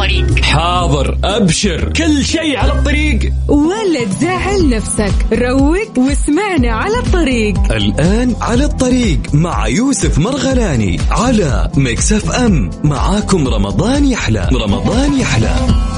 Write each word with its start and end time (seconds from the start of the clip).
الطريق. 0.00 0.44
حاضر 0.44 1.18
أبشر. 1.24 1.92
كل 1.92 2.24
شيء 2.24 2.56
على 2.56 2.72
الطريق. 2.72 3.32
ولا 3.48 4.04
تزعل 4.04 4.68
نفسك. 4.68 5.12
روق 5.32 5.98
واسمعنا 5.98 6.72
على 6.72 6.98
الطريق. 6.98 7.72
الآن 7.72 8.34
على 8.40 8.64
الطريق 8.64 9.20
مع 9.34 9.66
يوسف 9.66 10.18
مرغلاني 10.18 11.00
على 11.10 11.70
مكسف 11.76 12.30
أم. 12.30 12.70
معاكم 12.84 13.48
رمضان 13.48 14.04
يحلى. 14.04 14.48
رمضان 14.52 15.20
يحلى. 15.20 15.89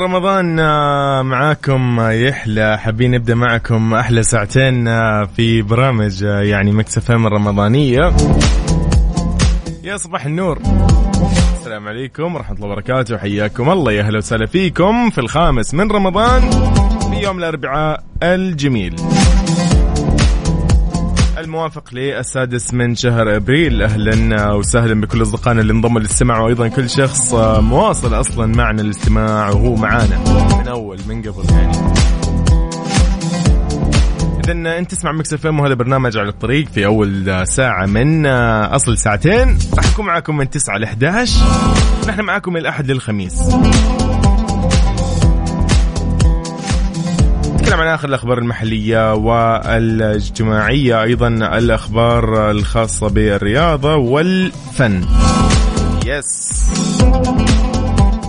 رمضان 0.00 0.58
آه، 0.60 1.22
معاكم 1.22 2.00
آه، 2.00 2.10
يحلى. 2.10 2.78
حابين 2.78 3.10
نبدأ 3.10 3.34
معكم 3.34 3.94
أحلى 3.94 4.22
ساعتين 4.22 4.88
آه، 4.88 5.28
في 5.36 5.62
برامج 5.62 6.22
يعني 6.22 6.72
مكسفه 6.72 7.16
من 7.16 7.26
رمضانيه 7.26 8.12
يا 9.84 9.96
صباح 9.96 10.26
النور. 10.26 10.58
السلام 11.52 11.88
عليكم 11.88 12.34
ورحمة 12.34 12.56
الله 12.56 12.66
وبركاته. 12.68 13.18
حياكم 13.18 13.70
الله. 13.70 13.92
يا 13.92 14.02
أهلا 14.02 14.18
وسهلا 14.18 14.46
فيكم 14.46 15.10
في 15.10 15.18
الخامس 15.18 15.74
من 15.74 15.90
رمضان 15.90 16.50
في 17.00 17.22
يوم 17.22 17.38
الأربعاء 17.38 18.04
الجميل. 18.22 18.96
الموافق 21.40 21.84
للسادس 21.92 22.74
من 22.74 22.94
شهر 22.94 23.36
أبريل. 23.36 23.82
أهلا 23.82 24.52
وسهلا 24.52 25.00
بكل 25.00 25.22
أصدقائنا 25.22 25.60
اللي 25.60 25.72
انضموا 25.72 26.00
للاستماع 26.00 26.40
وأيضا 26.40 26.68
كل 26.68 26.90
شخص 26.90 27.34
مواصل 27.34 28.20
أصلا 28.20 28.46
معنا 28.46 28.82
الاستماع 28.82 29.48
وهو 29.48 29.74
معانا 29.74 30.18
من 30.58 30.68
أول 30.68 30.98
من 31.08 31.22
قبل 31.22 31.44
يعني. 31.50 31.72
اذا 34.44 34.78
أنت 34.78 34.90
تسمع 34.90 35.12
Mix 35.12 35.32
FM 35.32 35.60
وهذا 35.60 35.74
برنامج 35.74 36.18
على 36.18 36.28
الطريق 36.28 36.68
في 36.68 36.86
أول 36.86 37.46
ساعة 37.46 37.86
من 37.86 38.26
أصل 38.26 38.98
ساعتين. 38.98 39.58
راح 39.76 39.92
نكون 39.92 40.06
معاكم 40.06 40.36
من 40.36 40.50
9 40.50 40.78
ل 40.78 40.84
11 40.84 41.40
نحن 42.08 42.20
معاكم 42.20 42.52
من 42.52 42.60
الاحد 42.60 42.90
للخميس. 42.90 43.42
نتكلم 47.70 47.86
عن 47.86 47.94
آخر 47.94 48.08
الأخبار 48.08 48.38
المحلية 48.38 49.14
والإجتماعية 49.14 51.02
أيضا 51.02 51.28
الأخبار 51.28 52.50
الخاصة 52.50 53.08
بالرياضة 53.08 53.96
والفن. 53.96 55.04
يس 56.06 56.64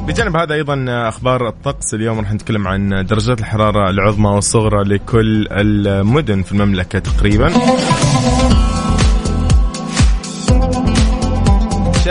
بجانب 0.07 0.35
هذا 0.35 0.53
أيضا 0.53 0.85
أخبار 0.87 1.47
الطقس 1.47 1.93
اليوم 1.93 2.19
راح 2.19 2.33
نتكلم 2.33 2.67
عن 2.67 3.05
درجات 3.09 3.39
الحرارة 3.39 3.89
العظمى 3.89 4.29
والصغرى 4.29 4.83
لكل 4.83 5.47
المدن 5.51 6.41
في 6.41 6.51
المملكة 6.51 6.99
تقريبا. 6.99 7.51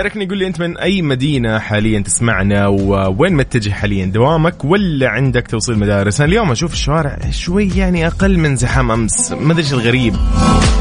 شاركني 0.00 0.26
قول 0.26 0.38
لي 0.38 0.46
أنت 0.46 0.60
من 0.60 0.78
أي 0.78 1.02
مدينة 1.02 1.58
حاليا 1.58 2.00
تسمعنا 2.00 2.66
ووين 2.66 3.32
متجه 3.32 3.70
حاليا؟ 3.70 4.06
دوامك 4.06 4.64
ولا 4.64 5.08
عندك 5.08 5.46
توصيل 5.46 5.78
مدارس؟ 5.78 6.20
أنا 6.20 6.30
اليوم 6.30 6.50
أشوف 6.50 6.72
الشوارع 6.72 7.18
شوي 7.30 7.68
يعني 7.76 8.06
أقل 8.06 8.38
من 8.38 8.56
زحام 8.56 8.90
أمس. 8.90 9.32
ما 9.32 9.52
أدري 9.52 9.62
إيش 9.62 9.72
الغريب. 9.72 10.14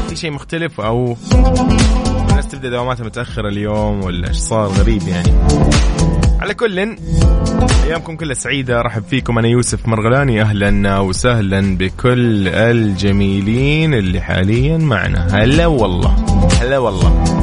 في 0.08 0.16
شيء 0.16 0.30
مختلف 0.30 0.80
أو 0.80 1.16
الناس 2.30 2.48
تبدأ 2.48 2.70
دواماتها 2.70 3.04
متأخرة 3.04 3.48
اليوم 3.48 4.04
ولا 4.04 4.28
إيش 4.28 4.36
صار 4.36 4.66
غريب 4.66 5.02
يعني؟ 5.08 5.32
على 6.40 6.54
كل 6.54 6.96
أيامكم 7.84 8.16
كلها 8.16 8.34
سعيدة. 8.34 8.82
رحب 8.82 9.02
فيكم. 9.10 9.38
أنا 9.38 9.48
يوسف 9.48 9.88
مرغلاني. 9.88 10.42
أهلا 10.42 10.98
وسهلا 10.98 11.76
بكل 11.76 12.48
الجميلين 12.48 13.94
اللي 13.94 14.20
حاليا 14.20 14.78
معنا. 14.78 15.26
هلا 15.32 15.66
والله. 15.66 16.16
هلا 16.60 16.78
والله. 16.78 17.39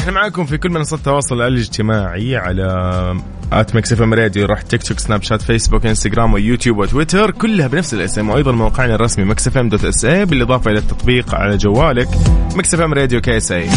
إحنا 0.00 0.12
معاكم 0.12 0.44
في 0.44 0.58
كل 0.58 0.70
منصات 0.70 0.98
التواصل 0.98 1.40
الاجتماعي 1.42 2.36
على 2.36 2.66
at 3.52 3.74
Mix 3.74 3.92
FM 3.92 4.14
Radio 4.14 4.46
روح 4.46 4.62
تيك 4.62 4.82
توك 4.82 4.98
سناب 4.98 5.22
شات 5.22 5.42
فيسبوك 5.42 5.86
إنستغرام 5.86 6.32
ويوتيوب 6.32 6.78
وتويتر 6.78 7.30
كلها 7.30 7.66
بنفس 7.66 7.94
الاسم 7.94 8.30
وأيضا 8.30 8.52
موقعنا 8.52 8.94
الرسمي 8.94 9.24
Mix 9.24 9.48
FM 9.48 9.68
dot 9.68 9.84
SA 9.84 10.24
بالإضافة 10.24 10.70
إلى 10.70 10.78
التطبيق 10.78 11.34
على 11.34 11.56
جوالك 11.56 12.08
Mix 12.56 12.74
FM 12.74 12.92
Radio 12.94 13.20
KSA 13.20 13.68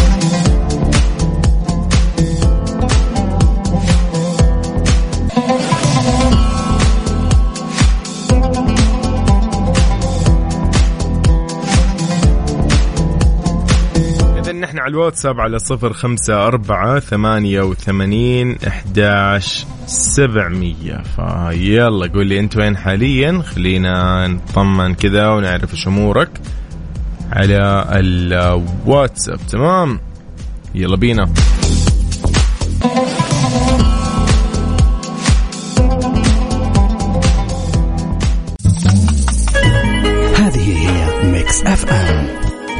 على 14.83 14.91
الواتساب 14.91 15.39
على 15.39 15.59
صفر 15.59 15.93
خمسة 15.93 16.47
أربعة 16.47 16.99
ثمانية 16.99 17.61
وثمانين 17.61 18.57
إحداش 18.67 19.65
سبعمية. 19.85 21.03
فيلا 21.15 22.07
قول 22.13 22.27
لي 22.27 22.39
أنت 22.39 22.57
وين 22.57 22.77
حاليا؟ 22.77 23.41
خلينا 23.41 24.27
نطمن 24.27 24.95
كذا 24.95 25.29
ونعرف 25.29 25.73
إيش 25.73 25.87
أمورك 25.87 26.29
على 27.31 27.85
الواتساب. 27.91 29.39
تمام؟ 29.51 29.99
يلا 30.75 30.95
بينا. 30.95 31.29
هذه 40.35 40.87
هي 40.87 41.31
Mix 41.31 41.63
FM. 41.63 42.27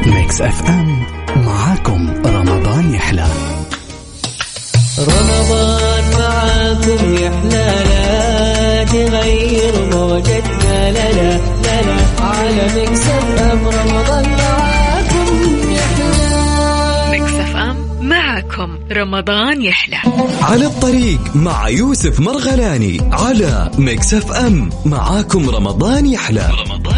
Mix 0.06 0.40
FM. 0.40 1.13
تغير 8.94 9.74
موجتنا. 9.92 10.92
لا 10.92 11.12
لا 11.12 11.38
لا 11.64 11.82
لا. 11.82 11.96
على 12.20 12.64
Mix 12.76 13.12
F 13.12 13.24
M 13.42 13.66
رمضان 13.66 14.24
معاكم 14.38 15.26
يحلى. 15.70 16.04
أم 17.70 17.76
معاكم. 18.00 18.78
رمضان 18.92 19.62
يحلى. 19.62 19.96
على 20.42 20.66
الطريق 20.66 21.20
مع 21.34 21.68
يوسف 21.68 22.20
مرغلاني 22.20 23.00
على 23.12 23.70
Mix 23.78 24.14
FM. 24.14 24.70
معاكم 24.84 25.50
رمضان 25.50 26.06
يحلى. 26.06 26.50
رمضان 26.66 26.93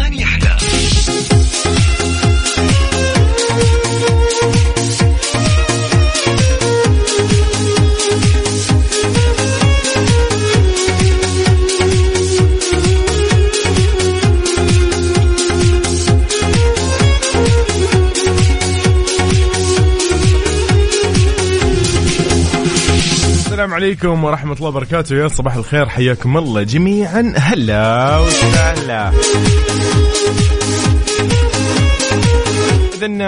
عليكم 23.77 24.23
ورحمة 24.23 24.53
الله 24.53 24.67
وبركاته. 24.67 25.15
يا 25.15 25.27
صباح 25.27 25.55
الخير 25.55 25.89
حياكم 25.89 26.37
الله 26.37 26.63
جميعا. 26.63 27.33
هلا. 27.37 28.19
وسهلا 28.19 29.11
إذن 32.93 33.19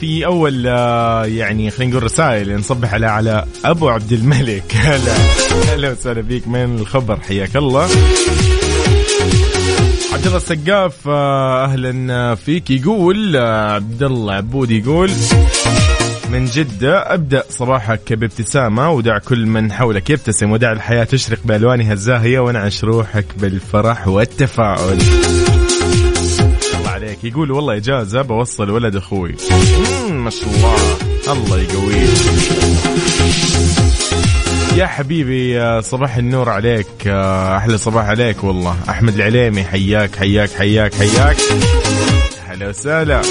في 0.00 0.26
أول 0.26 0.66
آه، 0.66 1.24
يعني 1.24 1.70
خلينا 1.70 1.92
نقول 1.92 2.02
رسائل 2.02 2.56
نصبح 2.56 2.94
على 2.94 3.06
على 3.06 3.44
أبو 3.64 3.88
عبد 3.88 4.12
الملك. 4.12 4.74
هلا. 4.86 5.14
هلا 5.74 5.90
وسهلا 5.90 6.22
فيك 6.22 6.48
من 6.48 6.78
الخبر؟ 6.78 7.20
حياك 7.20 7.56
الله. 7.56 7.88
عبد 10.12 10.26
الله 10.26 10.36
السقاف 10.36 11.08
آه، 11.08 11.64
أهلا 11.64 12.34
فيك. 12.34 12.70
يقول 12.70 13.36
آه، 13.36 13.72
عبد 13.72 14.02
الله 14.02 14.34
عبود 14.34 14.70
يقول 14.70 15.10
من 16.32 16.44
جدة. 16.44 17.14
أبدأ 17.14 17.42
صباحك 17.50 18.12
بابتسامة 18.12 18.90
ودع 18.90 19.18
كل 19.18 19.46
من 19.46 19.72
حولك 19.72 20.10
يبتسم 20.10 20.52
ودع 20.52 20.72
الحياة 20.72 21.04
تشرق 21.04 21.38
بألوانها 21.44 21.92
الزاهية 21.92 22.38
وانعش 22.38 22.84
روحك 22.84 23.26
بالفرح 23.36 24.08
والتفاؤل. 24.08 24.98
الله 26.78 26.90
عليك. 26.90 27.24
يقول 27.24 27.50
والله 27.50 27.76
إجازة 27.76 28.22
بوصل 28.22 28.70
ولد 28.70 28.96
أخوي. 28.96 29.34
مم، 30.10 30.24
ما 30.24 30.30
شاء 30.30 30.48
الله. 30.48 30.76
الله 31.32 31.58
يقويك 31.58 32.08
يا 34.76 34.86
حبيبي 34.86 35.82
صباح 35.82 36.16
النور 36.16 36.48
عليك. 36.48 36.86
آه، 37.06 37.56
أحلى 37.56 37.78
صباح 37.78 38.06
عليك 38.06 38.44
والله. 38.44 38.76
أحمد 38.88 39.14
العليمي 39.14 39.64
حياك 39.64 40.16
حياك 40.16 40.50
حياك 40.50 40.94
حياك. 40.94 41.36
هلا 42.48 42.68
وسهلا. 42.68 43.22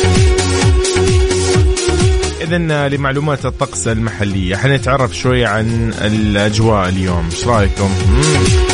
إذا 2.42 2.88
لمعلومات 2.90 3.46
الطقس 3.46 3.88
المحلية 3.88 4.56
حنتعرف 4.56 5.18
شوي 5.18 5.46
عن 5.46 5.94
الأجواء 6.02 6.90
اليوم 6.90 7.26
إيش 7.26 7.48
رأيكم؟ 7.48 7.92
مم. 8.10 8.68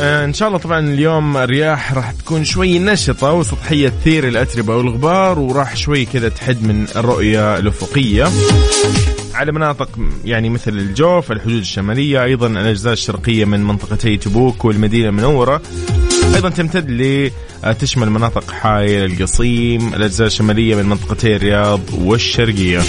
آه، 0.00 0.24
إن 0.24 0.32
شاء 0.32 0.48
الله 0.48 0.58
طبعا 0.58 0.80
اليوم 0.80 1.36
الرياح 1.36 1.92
راح 1.92 2.12
تكون 2.12 2.44
شوي 2.44 2.78
نشطة 2.78 3.32
وسطحية 3.32 3.88
تثير 3.88 4.28
الأتربة 4.28 4.76
والغبار 4.76 5.38
وراح 5.38 5.76
شوي 5.76 6.04
كذا 6.04 6.28
تحد 6.28 6.62
من 6.62 6.86
الرؤية 6.96 7.58
الأفقية 7.58 8.28
على 9.34 9.52
مناطق 9.52 9.88
يعني 10.24 10.48
مثل 10.48 10.72
الجوف 10.72 11.32
الحدود 11.32 11.60
الشمالية 11.60 12.24
أيضا 12.24 12.46
الأجزاء 12.46 12.92
الشرقية 12.92 13.44
من 13.44 13.64
منطقتي 13.64 14.16
تبوك 14.16 14.64
والمدينة 14.64 15.08
المنورة 15.08 15.62
أيضا 16.34 16.48
تمتد 16.48 16.90
ل 16.90 17.30
تشمل 17.78 18.10
مناطق 18.10 18.50
حائل 18.50 19.04
القصيم 19.04 19.94
الأجزاء 19.94 20.26
الشمالية 20.26 20.74
من 20.74 20.86
منطقتي 20.86 21.36
الرياض 21.36 21.80
والشرقية. 21.98 22.82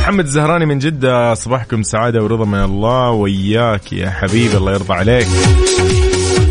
محمد 0.00 0.24
الزهراني 0.24 0.66
من 0.66 0.78
جدة 0.78 1.34
صباحكم 1.34 1.82
سعادة 1.82 2.22
ورضا 2.22 2.44
من 2.44 2.62
الله 2.62 3.10
وياك 3.10 3.92
يا 3.92 4.10
حبيبي 4.10 4.56
الله 4.56 4.72
يرضى 4.72 4.94
عليك. 4.94 5.26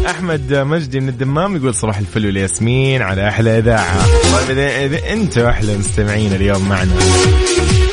أحمد 0.09 0.53
مجدي 0.53 0.99
من 0.99 1.09
الدمام 1.09 1.55
يقول 1.55 1.73
صباح 1.73 1.97
الفل 1.97 2.25
والياسمين 2.25 3.01
على 3.01 3.27
أحلى 3.27 3.57
إذاعة. 3.57 4.05
طيب 4.33 4.57
إذا 4.57 5.13
أنتم 5.13 5.45
أحلى 5.45 5.77
مستمعين 5.77 6.33
اليوم 6.33 6.69
معنا. 6.69 6.91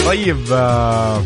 طيب 0.07 0.39
آه، 0.53 1.23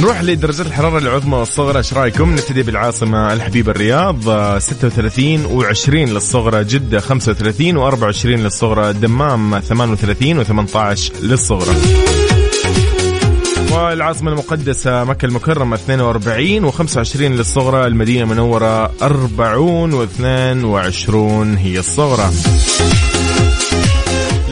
نروح 0.00 0.22
لدرجات 0.22 0.66
الحرارة 0.66 0.98
العظمى 0.98 1.36
والصغرى 1.36 1.78
إيش 1.78 1.92
رأيكم؟ 1.94 2.32
نبتدي 2.32 2.62
بالعاصمة 2.62 3.32
الحبيبة 3.32 3.70
الرياض 3.72 4.28
آه، 4.28 4.58
36 4.58 5.62
و20 5.62 5.88
للصغرى 5.88 6.64
جدة 6.64 7.00
35 7.00 7.90
و24 7.90 8.26
للصغرى 8.26 8.90
الدمام 8.90 9.60
38 9.60 10.44
و18 10.44 11.00
للصغرى 11.22 11.76
والعاصمة 13.72 14.32
المقدسة 14.32 15.04
مكة 15.04 15.26
المكرمة 15.26 15.76
42 15.76 16.72
و25 16.72 17.20
للصغرى 17.20 17.86
المدينة 17.86 18.22
المنورة 18.22 18.92
40 19.02 20.06
و22 20.06 21.58
هي 21.58 21.78
الصغرى 21.78 22.30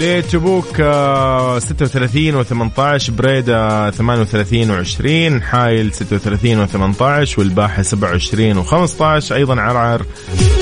لتبوك 0.05 0.81
آه، 0.81 1.59
36 1.59 2.45
و18 2.45 3.11
بريدة 3.11 3.91
38 3.91 4.85
و20 4.85 5.43
حايل 5.43 5.93
36 5.93 6.67
و18 6.67 7.39
والباحة 7.39 7.83
27 7.83 8.65
و15 8.65 9.33
أيضا 9.33 9.61
عرعر 9.61 10.03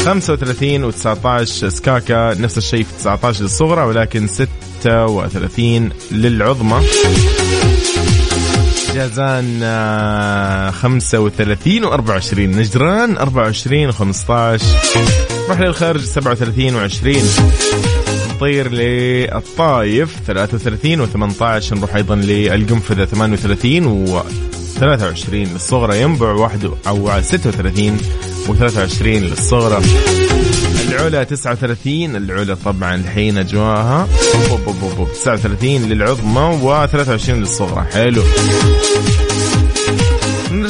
35 0.04 0.92
و19 0.92 1.44
سكاكا 1.44 2.34
نفس 2.34 2.58
الشيء 2.58 2.84
في 2.84 2.92
19 2.98 3.42
للصغرى 3.42 3.82
ولكن 3.84 4.26
36 4.26 5.90
للعظمى. 6.12 6.80
جازان 8.94 9.60
آه، 9.62 10.70
35 10.70 11.84
و24 11.84 12.38
نجران 12.38 13.16
24 13.16 13.92
و15 13.92 14.32
نروح 15.48 15.60
للخارج 15.60 16.00
37 16.00 16.88
و20 16.88 17.91
نطير 18.42 18.72
للطايف 18.72 20.16
33 20.26 21.06
و18 21.06 21.72
نروح 21.72 21.94
أيضا 21.94 22.16
للقنفذة 22.16 23.04
38 23.04 23.86
و 23.86 24.22
23 24.78 25.42
للصغرى 25.42 26.00
ينبع 26.00 26.32
واحد 26.32 26.70
أو 26.86 27.20
36 27.20 27.98
و23 28.48 29.02
للصغرى. 29.02 29.82
العلا 30.88 31.24
39 31.24 32.16
العلا 32.16 32.54
طبعا 32.54 32.94
الحين 32.94 33.38
اجواها 33.38 34.08
بوب 34.48 34.60
بوب 34.64 34.80
بوب 34.80 34.94
بوب. 34.96 35.08
39 35.12 35.88
للعظمى 35.88 36.60
و23 36.62 37.30
للصغرى. 37.30 37.86
حلو. 37.92 38.22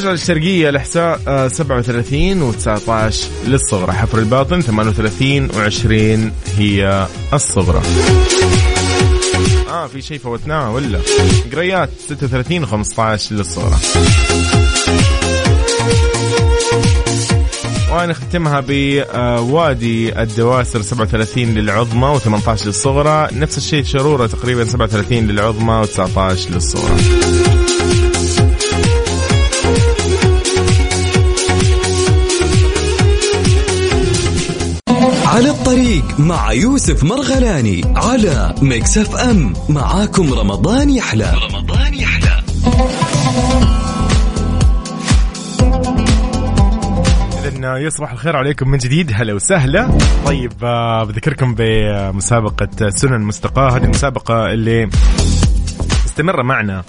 نرجع 0.03 0.11
للشرقية 0.11 0.69
الإحساء 0.69 1.19
آه، 1.27 1.47
37 1.47 2.51
و19 2.51 3.15
للصغرى. 3.47 3.91
حفر 3.91 4.19
الباطن 4.19 4.61
38 4.61 5.49
و20 5.49 6.31
هي 6.57 7.07
الصغرى. 7.33 7.81
آه 9.69 9.87
في 9.87 10.01
شيء 10.01 10.19
فوتناه 10.19 10.71
ولا؟ 10.71 10.99
قريات 11.53 11.89
36 12.09 12.65
و15 12.65 13.31
للصغرى. 13.31 13.75
ونختمها 17.91 18.63
بوادي 18.67 20.21
الدواسر 20.21 20.81
37 20.81 21.55
للعظمى 21.55 22.19
و18 22.19 22.65
للصغرى. 22.65 23.27
نفس 23.31 23.57
الشيء 23.57 23.83
شرورة 23.83 24.27
تقريبا 24.27 24.65
37 24.65 25.27
للعظمى 25.27 25.85
و19 25.85 26.51
للصغرى. 26.51 27.22
على 35.33 35.49
الطريق 35.49 36.19
مع 36.19 36.51
يوسف 36.51 37.03
مرغلاني 37.03 37.81
على 37.95 38.55
Mix 38.61 38.97
FM 38.97 39.53
معاكم 39.69 40.33
رمضان 40.33 40.89
يحلى. 40.89 41.33
رمضان 41.51 41.93
يحلى. 41.93 42.43
إذن 47.45 47.63
يا 47.63 47.75
صباح 47.75 48.11
الخير 48.11 48.35
عليكم 48.35 48.69
من 48.69 48.77
جديد. 48.77 49.11
هلا 49.15 49.33
وسهلا. 49.33 49.97
طيب 50.25 50.53
آه، 50.63 51.03
بذكركم 51.03 51.55
بمسابقة 51.57 52.89
سنن 52.89 53.21
مستقاة. 53.21 53.77
هذه 53.77 53.83
المسابقة 53.83 54.51
اللي 54.51 54.89
مستمرة 56.05 56.43
معنا. 56.43 56.83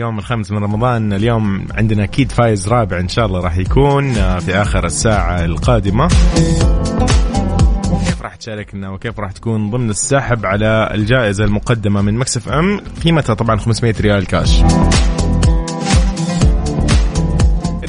اليوم 0.00 0.18
الخامس 0.18 0.50
من 0.50 0.58
رمضان. 0.58 1.12
اليوم 1.12 1.66
عندنا 1.74 2.04
أكيد 2.04 2.32
فايز 2.32 2.68
رابع 2.68 3.00
إن 3.00 3.08
شاء 3.08 3.26
الله 3.26 3.40
راح 3.40 3.56
يكون 3.56 4.16
آه، 4.16 4.38
في 4.38 4.54
آخر 4.54 4.86
الساعة 4.86 5.44
القادمة. 5.44 6.08
كيف 8.04 8.22
راح 8.22 8.34
تشاركنا 8.34 8.90
وكيف 8.90 9.20
راح 9.20 9.32
تكون 9.32 9.70
ضمن 9.70 9.90
السحب 9.90 10.46
على 10.46 10.90
الجائزة 10.94 11.44
المقدمة 11.44 12.02
من 12.02 12.14
Mix 12.14 12.48
FM؟ 12.48 12.80
قيمتها 13.04 13.34
طبعا 13.34 13.56
500 13.56 13.94
ريال 14.00 14.26
كاش. 14.26 14.62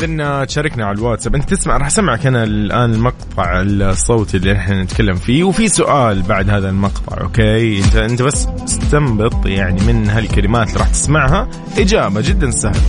اذا 0.03 0.46
تشاركنا 0.46 0.86
على 0.86 0.98
الواتساب. 0.98 1.36
أنت 1.36 1.50
تسمع 1.50 1.77
راح 1.77 1.88
أسمعك 1.88 2.25
أنا 2.25 2.43
الآن 2.43 2.93
المقطع 2.93 3.62
الصوتي 3.62 4.38
اللي 4.38 4.51
إحنا 4.55 4.84
نتكلم 4.84 5.15
فيه 5.15 5.43
وفي 5.43 5.67
سؤال 5.67 6.22
بعد 6.22 6.50
هذا 6.50 6.70
المقطع 6.70 7.22
okay؟ 7.21 7.79
أنت 7.79 7.96
أنت 7.96 8.22
بس 8.22 8.48
استنبط 8.65 9.46
يعني 9.46 9.81
من 9.93 10.10
هالكلمات 10.10 10.67
اللي 10.67 10.79
راح 10.79 10.89
تسمعها. 10.89 11.50
إجابة 11.77 12.22
جدا 12.22 12.51
سهل. 12.51 12.81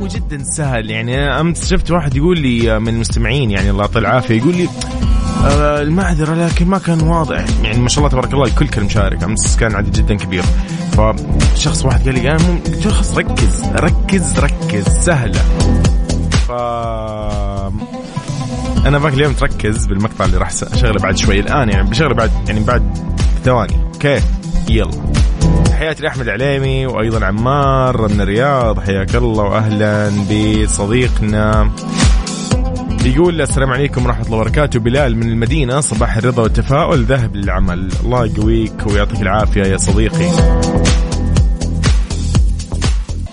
وجدا 0.00 0.42
سهل 0.42 0.90
يعني 0.90 1.16
أمس 1.40 1.70
شفت 1.70 1.90
واحد 1.90 2.16
يقول 2.16 2.40
لي 2.40 2.78
من 2.80 2.88
المستمعين 2.88 3.50
يعني 3.50 3.70
الله 3.70 3.80
يعطيه 3.80 4.00
العافية 4.00 4.36
يقول 4.36 4.56
لي 4.56 4.64
آه، 4.64 5.13
المعذرة 5.46 6.34
لكن 6.34 6.66
ما 6.66 6.78
كان 6.78 7.00
واضح. 7.00 7.44
يعني 7.62 7.78
ما 7.78 7.88
شاء 7.88 7.98
الله 7.98 8.10
تبارك 8.10 8.34
الله 8.34 8.44
الكل 8.44 8.68
كان 8.68 8.84
مشارك. 8.84 9.24
أمس 9.24 9.56
كان 9.56 9.74
عدد 9.74 9.92
جدا 9.92 10.14
كبير. 10.14 10.44
فشخص 10.92 11.84
واحد 11.84 12.04
قال 12.04 12.14
لي 12.14 12.30
مم... 12.30 12.58
قلت 12.66 12.86
له 12.86 12.92
خلاص 12.92 13.18
ركز 13.18 13.62
ركز 13.74 14.38
ركز 14.38 14.88
سهلة. 14.88 15.40
ف 16.48 16.50
أنا 18.86 18.98
باقي 18.98 19.14
اليوم 19.14 19.32
تركز 19.32 19.86
بالمقطع 19.86 20.24
اللي 20.24 20.36
راح 20.36 20.50
أشغله 20.72 21.02
بعد 21.02 21.16
شوي. 21.16 21.40
الآن 21.40 21.68
يعني 21.68 21.90
بشغله 21.90 22.14
بعد 22.14 22.30
يعني 22.48 22.60
بعد 22.60 22.98
ثواني. 23.44 23.76
أوكي 23.94 24.20
يلا. 24.68 24.90
تحياتي 25.64 26.02
لاحمد 26.02 26.28
عليمي 26.28 26.86
وأيضا 26.86 27.26
عمار 27.26 28.08
من 28.08 28.20
الرياض. 28.20 28.80
حياك 28.80 29.14
الله 29.14 29.44
واهلا 29.44 30.10
بصديقنا. 30.10 31.70
يقول 33.06 33.40
السلام 33.40 33.70
عليكم 33.70 34.06
ورحمة 34.06 34.26
الله 34.26 34.36
وبركاته. 34.36 34.80
بلال 34.80 35.16
من 35.16 35.28
المدينة 35.28 35.80
صباح 35.80 36.16
الرضا 36.16 36.42
والتفاؤل 36.42 37.04
ذهب 37.04 37.36
للعمل. 37.36 37.88
الله 38.04 38.26
يقويك 38.26 38.86
ويعطيك 38.86 39.22
العافية 39.22 39.62
يا 39.62 39.76
صديقي. 39.76 40.30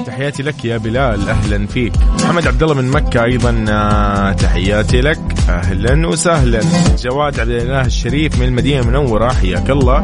تحياتي 0.05 0.43
لك 0.43 0.65
يا 0.65 0.77
بلال 0.77 1.29
أهلا 1.29 1.67
فيك. 1.67 1.93
محمد 2.23 2.47
عبد 2.47 2.63
الله 2.63 2.75
من 2.75 2.91
مكة 2.91 3.23
أيضا 3.23 3.65
آه، 3.69 4.31
تحياتي 4.31 5.01
لك. 5.01 5.19
أهلا 5.49 6.07
وسهلا. 6.07 6.61
جواد 7.03 7.39
عبد 7.39 7.49
الاله 7.49 7.85
الشريف 7.85 8.39
من 8.39 8.45
المدينة 8.45 8.81
المنورة 8.81 9.33
حياك 9.33 9.69
الله. 9.69 10.03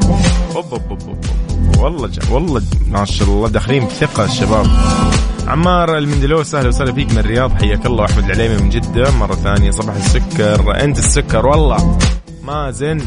أوب 0.56 0.66
أوب 0.72 0.82
أوب 0.90 1.02
أوب. 1.08 1.18
والله 1.78 2.08
جا 2.08 2.22
والله 2.32 2.62
ما 2.92 3.06
شاء 3.06 3.28
الله 3.28 3.48
داخلين 3.48 3.86
بثقة 3.86 4.26
الشباب. 4.26 4.68
عمار 5.48 5.98
المندلوس 5.98 6.56
أهلا 6.56 6.68
وسهلا 6.68 6.94
فيك 6.94 7.12
من 7.12 7.18
الرياض. 7.18 7.52
حياك 7.62 7.86
الله 7.86 8.06
أحمد 8.06 8.24
العليمي 8.24 8.64
من 8.64 8.70
جدة. 8.70 9.12
مرة 9.12 9.36
ثانية 9.36 9.72
صباح 9.72 9.96
السكر. 9.96 10.84
أنت 10.84 11.00
السكر 11.00 11.46
والله. 11.46 11.98
مازن 12.44 13.02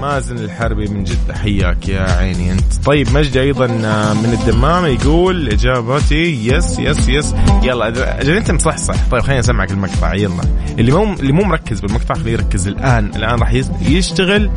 مازن 0.00 0.38
الحربي 0.38 0.88
من 0.88 1.04
جدة. 1.04 1.34
حياك 1.34 1.88
يا 1.88 2.00
عيني 2.00 2.52
أنت. 2.52 2.84
طيب 2.84 3.12
مجد 3.14 3.36
أيضا 3.36 3.66
من 4.14 4.38
الدمام 4.40 4.86
يقول 4.86 5.48
إجابتي 5.48 6.46
yes 6.46 6.78
yes 6.78 7.08
yes. 7.08 7.34
يلا 7.62 7.88
أجل 8.20 8.36
أنت 8.36 8.50
مصحصح 8.50 8.94
طيب 9.10 9.22
خليني 9.22 9.40
أسمعك 9.40 9.70
المقطع. 9.70 10.14
يلا. 10.14 10.42
اللي 10.78 10.92
مو 10.92 11.12
اللي 11.12 11.32
مو 11.32 11.42
مركز 11.42 11.80
بالمقطع 11.80 12.14
خليه 12.14 12.32
يركز 12.32 12.68
الآن. 12.68 13.10
الآن 13.16 13.38
راح 13.38 13.52
يشتغل. 13.82 14.50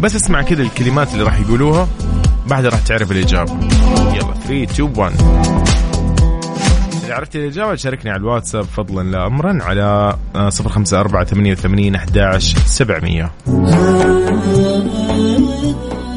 بس 0.00 0.16
اسمع 0.16 0.42
كذا 0.42 0.62
الكلمات 0.62 1.12
اللي 1.12 1.24
راح 1.24 1.40
يقولوها. 1.40 1.88
بعدها 2.46 2.70
راح 2.70 2.80
تعرف 2.80 3.12
الاجابه 3.12 3.52
يلا 4.14 4.34
3 4.48 4.62
2 4.62 4.92
1 4.96 5.12
إذا 7.06 7.14
عرفت 7.14 7.36
الإجابة 7.36 7.74
شاركني 7.74 8.10
على 8.10 8.20
الواتساب 8.20 8.64
فضلا 8.64 9.10
لا 9.10 9.26
أمرا 9.26 9.58
على 9.62 10.16
آه، 10.36 10.48
صفر 10.48 10.68
خمسة 10.68 11.00
أربعة 11.00 11.24
ثمانية 11.24 11.52
وثمانين 11.52 11.94
أحد 11.94 12.38
سبعمية. 12.66 13.32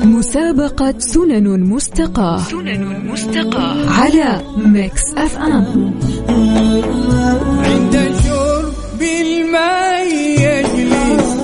مسابقة 0.03 0.93
سنن 1.00 1.59
مستقاة. 1.69 2.38
سنن 2.38 3.12
مستقاة. 3.12 3.89
على 3.89 4.41
Mix 4.58 5.03
FM 5.17 5.93
عند 7.65 8.12
شرب 8.24 9.01
الماء 9.01 10.07
يجلس 10.39 11.38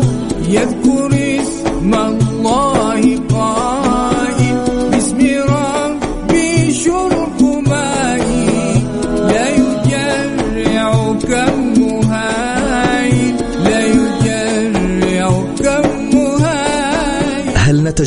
يذكر 0.49 1.39
اسم 1.39 1.93
الله 1.93 3.19
قائل 3.33 3.74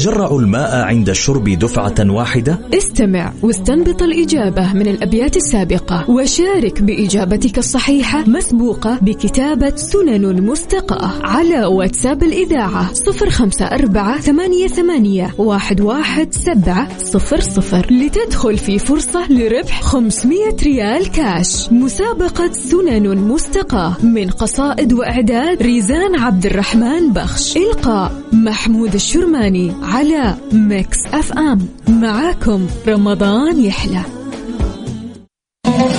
هل 0.09 0.15
نتجرع 0.15 0.37
الماء 0.37 0.85
عند 0.85 1.09
الشرب 1.09 1.49
دفعة 1.49 1.95
واحدة؟ 2.01 2.59
استمع 2.75 3.33
واستنبط 3.43 4.03
الإجابة 4.03 4.73
من 4.73 4.87
الأبيات 4.87 5.37
السابقة. 5.37 6.11
وشارك 6.11 6.83
بإجابتك 6.83 7.59
الصحيحة 7.59 8.25
مسبوقة 8.29 8.99
بكتابة 9.03 9.77
سنن 9.77 10.43
مستقاة 10.43 11.11
على 11.23 11.65
واتساب 11.65 12.23
الإذاعة 12.23 12.93
صفر 12.95 13.31
خمسة 13.31 13.65
أربعة 13.67 14.21
ثمانية, 14.21 14.69
ثمانية 14.69 15.35
واحد, 15.39 15.81
واحد 15.81 16.35
سبعة 16.35 16.99
صفر 16.99 17.41
صفر. 17.41 17.87
لتدخل 17.91 18.59
في 18.59 18.79
فرصة 18.79 19.33
لربح 19.33 19.83
500 19.83 20.57
ريال 20.63 21.11
كاش. 21.11 21.73
مسابقة 21.73 22.53
سنن 22.53 23.19
مستقاة 23.19 23.97
من 24.03 24.31
قصائد 24.31 24.93
وإعداد 24.93 25.63
ريزان 25.63 26.19
عبد 26.19 26.47
الرحمن 26.47 27.13
بخش. 27.13 27.57
إلقاء 27.57 28.13
محمود 28.33 28.95
الشرماني 28.95 29.73
على 29.99 30.35
Mix 30.53 31.07
FM. 31.07 31.69
معاكم 31.89 32.67
رمضان 32.89 33.65
يحلى. 33.65 34.03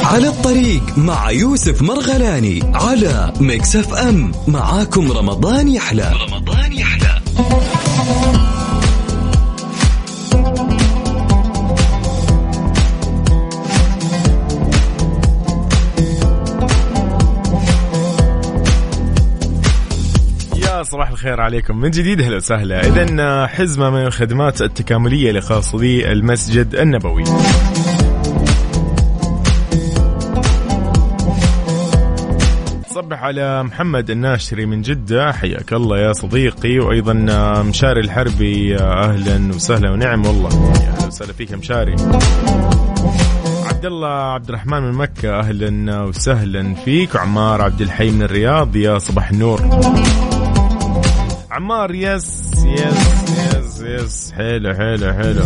على 0.03 0.27
الطريق 0.27 0.97
مع 0.97 1.31
يوسف 1.31 1.81
مرغلاني 1.81 2.59
على 2.73 3.33
Mix 3.39 3.75
FM. 3.75 4.31
معاكم 4.47 5.11
رمضان 5.11 5.67
يحلى. 5.67 6.13
رمضان 6.29 6.73
يحلى. 6.73 7.21
صباح 20.91 21.09
الخير 21.09 21.41
عليكم. 21.41 21.77
من 21.77 21.89
جديد 21.89 22.21
أهلا 22.21 22.35
وسهلا. 22.35 22.79
اذا 22.79 23.47
حزمة 23.47 23.89
من 23.89 24.05
الخدمات 24.05 24.61
التكاملية 24.61 25.29
اللي 25.29 25.41
خاصة 25.41 25.77
بالمسجد 25.77 26.75
النبوي. 26.75 27.23
صبح 32.87 33.23
على 33.23 33.63
محمد 33.63 34.09
الناشري 34.09 34.65
من 34.65 34.81
جدة. 34.81 35.31
حياك 35.31 35.73
الله 35.73 35.99
يا 35.99 36.13
صديقي. 36.13 36.79
وأيضا 36.79 37.13
مشاري 37.61 37.99
الحربي. 37.99 38.77
أهلا 38.77 39.55
وسهلا. 39.55 39.91
ونعم 39.91 40.25
والله. 40.25 40.49
يا 40.49 40.89
أهلا 40.89 41.07
وسهلا 41.07 41.33
فيك 41.33 41.53
مشاري. 41.53 41.95
عبد 43.65 43.85
الله 43.85 44.33
عبد 44.33 44.49
الرحمن 44.49 44.81
من 44.81 44.93
مكة. 44.93 45.39
أهلا 45.39 46.01
وسهلا 46.01 46.73
فيك. 46.73 47.15
وعمار 47.15 47.61
عبد 47.61 47.81
الحي 47.81 48.09
من 48.11 48.21
الرياض. 48.21 48.75
يا 48.75 48.99
صباح 48.99 49.29
النور. 49.29 49.61
عمار 51.59 51.95
yes 51.95 52.41
yes 52.65 53.29
yes 53.55 53.81
yes. 53.81 54.33
حلو 54.37 54.73
حلو 54.73 55.13
حلو. 55.13 55.43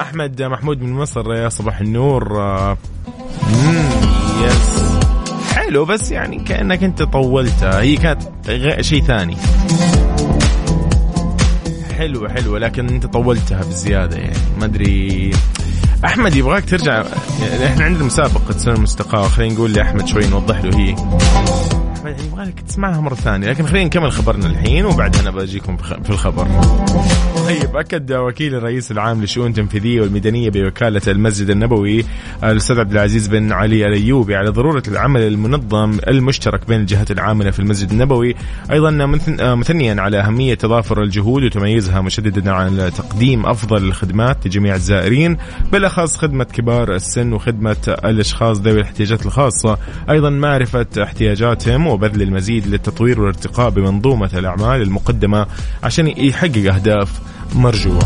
أحمد 0.00 0.42
محمود 0.42 0.82
من 0.82 0.92
مصر 0.92 1.34
يا 1.34 1.48
صباح 1.48 1.80
النور. 1.80 2.40
yes. 4.42 4.82
حلو 5.54 5.84
بس 5.84 6.10
يعني 6.10 6.38
كأنك 6.38 6.84
أنت 6.84 7.02
طولتها 7.02 7.80
هي 7.80 7.96
كانت 7.96 8.22
شيء 8.80 9.02
ثاني. 9.02 9.36
حلوة 11.98 12.28
حلوة 12.28 12.58
لكن 12.58 12.88
أنت 12.88 13.06
طولتها 13.06 13.60
بزيادة 13.60 14.16
يعني. 14.16 14.36
ما 14.58 14.64
أدري. 14.64 15.30
أحمد 16.04 16.36
يبغاك 16.36 16.64
ترجع. 16.64 17.04
إحنا 17.66 17.84
عندنا 17.84 18.04
مسابقة 18.04 18.58
سنن 18.58 18.74
مستقاة 18.74 19.28
خلينا 19.28 19.54
نقول 19.54 19.72
لأحمد 19.72 20.06
شوي 20.06 20.26
نوضح 20.26 20.64
له 20.64 20.78
هي. 20.78 20.96
يعني 22.36 22.52
تسمعها 22.68 23.00
مرة 23.00 23.14
ثانية. 23.14 23.48
لكن 23.48 23.66
خلينا 23.66 23.84
نكمل 23.84 24.12
خبرنا 24.12 24.46
الحين 24.46 24.84
وبعدين 24.84 25.30
بجيكم 25.30 25.76
في 25.76 26.10
الخبر. 26.10 26.46
طيب 27.46 27.76
أكد 27.76 28.12
وكيل 28.12 28.54
الرئيس 28.54 28.90
العام 28.90 29.20
للشؤون 29.20 29.50
التنفيذية 29.50 30.00
والميدانية 30.00 30.50
بوكالة 30.50 31.00
المسجد 31.08 31.50
النبوي 31.50 32.04
الأستاذ 32.44 32.80
عبد 32.80 32.92
العزيز 32.92 33.28
بن 33.28 33.52
علي 33.52 33.86
الأيوبي 33.86 34.36
على 34.36 34.50
ضرورة 34.50 34.82
العمل 34.88 35.22
المنظم 35.22 35.98
المشترك 36.08 36.68
بين 36.68 36.80
الجهات 36.80 37.10
العاملة 37.10 37.50
في 37.50 37.58
المسجد 37.58 37.90
النبوي. 37.90 38.34
أيضا 38.70 39.18
آه، 39.40 39.54
مثنيا 39.54 40.00
على 40.02 40.20
أهمية 40.20 40.54
تضافر 40.54 41.02
الجهود 41.02 41.44
وتميزها 41.44 42.00
مشددا 42.00 42.52
على 42.52 42.90
تقديم 42.90 43.46
أفضل 43.46 43.84
الخدمات 43.84 44.46
لجميع 44.46 44.74
الزائرين 44.74 45.36
بالأخص 45.72 46.16
خدمة 46.16 46.44
كبار 46.44 46.94
السن 46.94 47.32
وخدمة 47.32 47.76
الأشخاص 48.04 48.58
ذوي 48.58 48.80
الاحتياجات 48.80 49.26
الخاصة. 49.26 49.78
أيضا 50.10 50.30
معرفة 50.30 50.86
احتياجاتهم 51.02 51.86
وبذل 51.86 52.07
المزيد 52.14 52.66
للتطوير 52.66 53.20
والارتقاء 53.20 53.70
بمنظومة 53.70 54.30
الأعمال 54.34 54.82
المقدمة 54.82 55.46
عشان 55.82 56.06
يحقق 56.06 56.74
أهداف 56.74 57.20
مرجوة. 57.54 57.98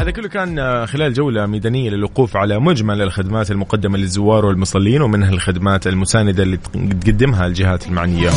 هذا 0.00 0.10
كله 0.10 0.28
كان 0.28 0.86
خلال 0.86 1.12
جولة 1.12 1.46
ميدانية 1.46 1.90
للوقوف 1.90 2.36
على 2.36 2.58
مجمل 2.58 3.02
الخدمات 3.02 3.50
المقدمة 3.50 3.98
للزوار 3.98 4.46
والمصلين 4.46 5.02
ومنها 5.02 5.30
الخدمات 5.30 5.86
المساندة 5.86 6.42
اللي 6.42 6.56
تقدمها 6.56 7.46
الجهات 7.46 7.86
المعنية. 7.86 8.30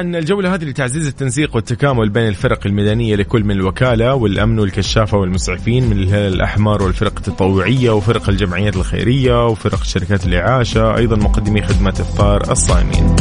طبعا 0.00 0.18
الجولة 0.18 0.54
هذه 0.54 0.64
لتعزيز 0.64 1.06
التنسيق 1.06 1.56
والتكامل 1.56 2.08
بين 2.08 2.28
الفرق 2.28 2.66
الميدانية 2.66 3.16
لكل 3.16 3.44
من 3.44 3.50
الوكالة 3.50 4.14
والأمن 4.14 4.58
والكشافة 4.58 5.18
والمسعفين 5.18 5.90
من 5.90 5.98
الهلال 5.98 6.34
الأحمر 6.34 6.82
والفرق 6.82 7.12
التطوعية 7.16 7.90
وفرق 7.90 8.28
الجمعيات 8.28 8.76
الخيرية 8.76 9.46
وفرق 9.46 9.84
شركات 9.84 10.26
الإعاشة 10.26 10.96
أيضا 10.96 11.16
مقدمي 11.16 11.62
خدمة 11.62 11.90
إفطار 11.90 12.50
الصائمين 12.50 13.16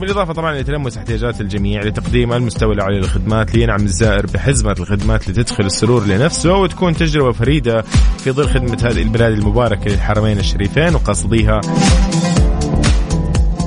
بالإضافة 0.00 0.32
طبعا 0.32 0.54
لتلمس 0.54 0.96
احتياجات 0.96 1.40
الجميع 1.40 1.82
لتقديم 1.82 2.32
المستوى 2.32 2.74
الأعلى 2.74 2.98
للخدمات 2.98 3.54
لينعم 3.54 3.84
الزائر 3.84 4.26
بحزمة 4.26 4.74
الخدمات 4.80 5.28
لتدخل 5.28 5.64
السرور 5.64 6.06
لنفسه 6.06 6.56
وتكون 6.56 6.96
تجربة 6.96 7.32
فريدة 7.32 7.82
في 8.18 8.30
ظل 8.30 8.48
خدمة 8.48 8.78
هذه 8.84 9.02
البلاد 9.02 9.32
المباركة 9.32 9.90
للحرمين 9.90 10.38
الشريفين 10.38 10.94
وقاصديها 10.94 11.60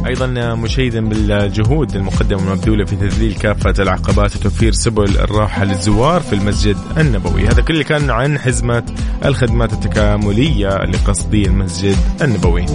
أيضا 0.07 0.55
مشيدا 0.55 1.09
بالجهود 1.09 1.95
المقدمة 1.95 2.39
والمبذوله 2.39 2.85
في 2.85 2.95
تذليل 2.95 3.33
كافة 3.33 3.73
العقبات 3.79 4.35
وتوفير 4.35 4.71
سبل 4.71 5.17
الراحة 5.17 5.63
للزوار 5.63 6.21
في 6.21 6.33
المسجد 6.33 6.77
النبوي، 6.97 7.47
هذا 7.47 7.61
كله 7.61 7.83
كان 7.83 8.09
عن 8.09 8.39
حزمة 8.39 8.83
الخدمات 9.25 9.73
التكاملية 9.73 10.67
لقصدي 10.67 11.45
المسجد 11.45 11.97
النبوي. 12.21 12.65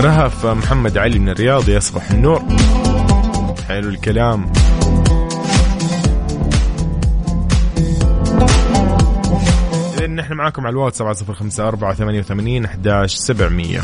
رهف 0.00 0.46
محمد 0.46 0.98
علي 0.98 1.18
من 1.18 1.28
الرياض 1.28 1.68
يصبح 1.68 2.10
النور. 2.10 2.42
حلو 3.68 3.88
الكلام. 3.88 4.52
نحن 10.16 10.32
معاكم 10.32 10.66
على 10.66 10.72
الواتس 10.72 10.96
7054 10.96 11.94
88 11.94 12.64
11 12.64 13.16
700 13.16 13.80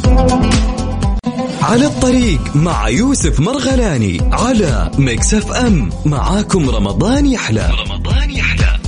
على 1.63 1.87
الطريق 1.87 2.57
مع 2.57 2.89
يوسف 2.89 3.41
مرغلاني 3.41 4.21
على 4.33 4.91
Mix 4.99 5.35
FM 5.35 5.89
معاكم 6.07 6.71
رمضان 6.71 7.27
يحلى. 7.27 7.71
رمضان 7.87 8.31
يحلى. 8.31 8.79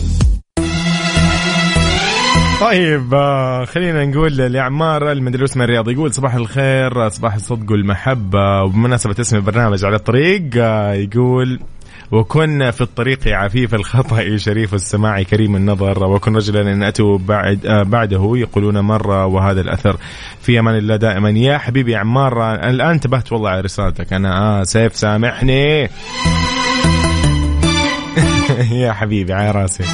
طيب 2.60 3.14
آه، 3.14 3.64
خلينا 3.64 4.04
نقول 4.04 4.36
لعمار 4.36 5.12
المدروس 5.12 5.56
من 5.56 5.62
الرياض 5.62 5.88
يقول 5.88 6.14
صباح 6.14 6.34
الخير 6.34 7.08
صباح 7.08 7.34
الصدق 7.34 7.72
والمحبة. 7.72 8.62
وبمناسبة 8.62 9.14
اسم 9.20 9.36
البرنامج 9.36 9.84
على 9.84 9.96
الطريق 9.96 10.50
آه، 10.56 10.92
يقول 10.92 11.60
وكن 12.14 12.70
في 12.70 12.80
الطريق 12.80 13.28
عفيف 13.28 13.74
الخطى 13.74 14.36
شريف 14.36 14.74
السماع 14.74 15.22
كريم 15.22 15.56
النظر 15.56 16.04
وكن 16.04 16.36
رجلا 16.36 16.72
إن 16.72 16.82
أتوا 16.82 17.18
بعد 17.18 17.66
آه، 17.66 17.82
بعده 17.82 18.32
يقولون 18.34 18.80
مر 18.80 19.26
وهذا 19.26 19.60
الأثر. 19.60 19.96
في 20.42 20.58
أمان 20.58 20.74
الله 20.74 20.96
دائما. 20.96 21.30
يا 21.30 21.58
حبيبي 21.58 21.96
عمار 21.96 22.42
آه، 22.42 22.70
الآن 22.70 22.90
انتبهت 22.90 23.32
والله 23.32 23.50
على 23.50 23.60
رسالتك. 23.60 24.12
أنا 24.12 24.62
آسف 24.62 24.96
سامحني. 24.96 25.88
يا 28.84 28.92
حبيبي 28.92 29.32
على 29.32 29.50
راسي. 29.50 29.84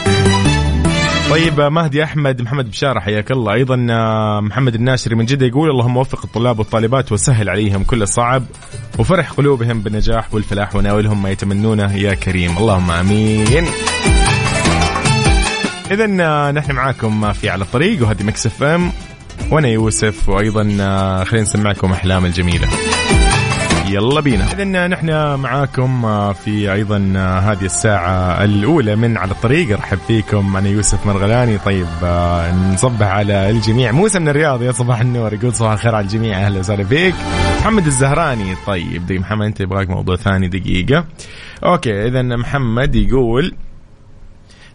طيب 1.30 1.60
مهدي 1.60 2.04
أحمد 2.04 2.42
محمد 2.42 2.70
بشارة 2.70 3.00
حياك 3.00 3.30
الله. 3.30 3.52
أيضا 3.52 3.86
آه، 3.90 4.40
محمد 4.40 4.74
الناشري 4.74 5.14
من 5.14 5.24
جدة 5.24 5.46
يقول 5.46 5.70
اللهم 5.70 5.96
وفق 5.96 6.24
الطلاب 6.24 6.58
والطالبات 6.58 7.12
وسهل 7.12 7.48
عليهم 7.48 7.84
كل 7.84 8.02
الصعب 8.02 8.44
وفرح 8.98 9.32
قلوبهم 9.32 9.80
بالنجاح 9.80 10.34
والفلاح 10.34 10.76
وناولهم 10.76 11.22
ما 11.22 11.30
يتمنونه. 11.30 11.96
يا 11.96 12.14
كريم 12.14 12.58
اللهم 12.58 12.90
آمين. 12.90 13.66
اذا 15.90 16.16
آه، 16.20 16.50
نحن 16.50 16.72
معاكم 16.72 17.32
في 17.32 17.48
على 17.48 17.64
الطريق 17.64 18.02
وهذه 18.02 18.22
Mix 18.22 18.46
FM 18.46 18.92
وأنا 19.50 19.68
يوسف 19.68 20.28
وأيضا 20.28 20.76
آه، 20.80 21.24
خلينا 21.24 21.42
نسمعكم 21.42 21.92
أحلام 21.92 22.24
الجميلة. 22.24 22.68
يلا 23.88 24.20
بينا. 24.20 24.44
اذا 24.52 24.86
نحن 24.88 25.34
معاكم 25.34 26.04
آه، 26.04 26.32
في 26.32 26.72
أيضا 26.72 27.12
آه، 27.16 27.38
هذه 27.38 27.64
الساعة 27.64 28.44
الأولى 28.44 28.96
من 28.96 29.16
على 29.16 29.30
الطريق. 29.30 29.70
أرحب 29.72 29.98
فيكم 30.06 30.56
أنا 30.56 30.68
يوسف 30.68 31.06
مرغلاني 31.06 31.58
طيب 31.58 31.86
آه، 32.04 32.72
نصبح 32.74 33.06
على 33.06 33.50
الجميع. 33.50 33.92
موسى 33.92 34.18
من 34.18 34.28
الرياض 34.28 34.62
يا 34.62 34.72
صباح 34.72 35.00
النور. 35.00 35.34
يقول 35.34 35.54
صباح 35.54 35.72
الخير 35.72 35.94
على 35.94 36.04
الجميع. 36.04 36.46
أهلا 36.46 36.58
وسهلا 36.58 36.84
فيك. 36.84 37.14
محمد 37.60 37.86
الزهراني. 37.86 38.54
طيب 38.66 39.06
دقيقة 39.06 39.20
محمد 39.20 39.46
أنت 39.46 39.60
يبغاك 39.60 39.90
موضوع 39.90 40.16
ثاني 40.16 40.48
دقيقة. 40.48 41.04
okay 41.64 42.06
اذا 42.08 42.22
محمد 42.22 42.94
يقول 42.94 43.54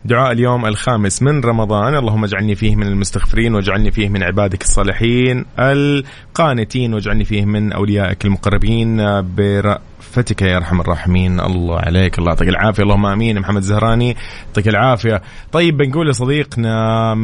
دعاء 0.06 0.32
اليوم 0.32 0.66
الخامس 0.66 1.22
من 1.22 1.42
رمضان. 1.42 1.96
اللهم 1.96 2.24
اجعلني 2.24 2.56
فيه 2.56 2.76
من 2.76 2.88
المستغفرين 2.88 3.56
واجعلني 3.56 3.92
فيه 3.92 4.10
من 4.10 4.24
عبادك 4.24 4.62
الصالحين 4.62 5.46
القانتين 5.60 6.94
واجعلني 6.94 7.26
فيه 7.26 7.46
من 7.46 7.74
أوليائك 7.74 8.26
المقربين 8.26 8.98
برأفتك 9.22 10.42
يا 10.42 10.58
أرحم 10.58 10.82
الراحمين. 10.82 11.40
الله 11.40 11.80
عليك. 11.80 12.20
الله 12.20 12.30
يعطيك 12.30 12.50
العافية. 12.50 12.84
اللهم 12.84 13.06
آمين. 13.06 13.40
محمد 13.40 13.62
زهراني 13.62 14.16
يعطيك 14.48 14.68
العافية. 14.68 15.22
طيب 15.52 15.78
بنقول 15.78 16.10
لصديقنا 16.10 17.16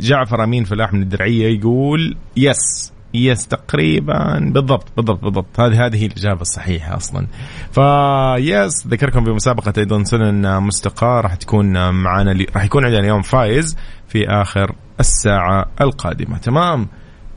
جعفر 0.00 0.44
أمين 0.44 0.64
فلاح 0.64 0.92
من 0.92 1.02
الدرعية 1.02 1.58
يقول 1.58 2.16
yes 2.36 2.91
yes 3.14 3.46
تقريبا 3.46 4.38
بالضبط 4.38 4.88
بالضبط 4.96 5.24
بالضبط. 5.24 5.60
هذه 5.60 5.86
هذه 5.86 6.02
هي 6.02 6.06
الإجابة 6.06 6.40
الصحيحة 6.40 6.96
أصلا. 6.96 7.26
فيس 7.72 8.86
ذكركم 8.86 9.24
بمسابقة 9.24 9.72
أيضا 9.78 10.04
سنن 10.04 10.62
مستقاة 10.62 11.20
راح 11.20 11.34
تكون 11.34 11.90
معنا 11.90 12.44
راح 12.56 12.64
يكون 12.64 12.84
عندنا 12.84 13.00
اليوم 13.00 13.22
فايز 13.22 13.76
في 14.08 14.28
آخر 14.28 14.74
الساعة 15.00 15.66
القادمة. 15.80 16.38
تمام؟ 16.38 16.88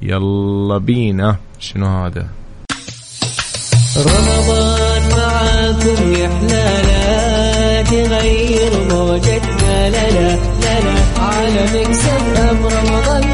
يلا 0.02 0.78
بينا. 0.78 1.36
شنو 1.60 1.88
هذا؟ 1.88 2.28
رمضان 3.98 5.02
معاكم 5.10 6.14
يا 6.14 6.30
حلالا 6.30 7.84
تغير 7.84 8.94
موجتنا. 8.94 9.90
لا 9.90 10.10
لا 10.12 10.36
لا 10.36 10.80
لا 10.82 11.22
على 11.22 11.64
مكسب 11.64 12.22
رمضان. 12.38 13.25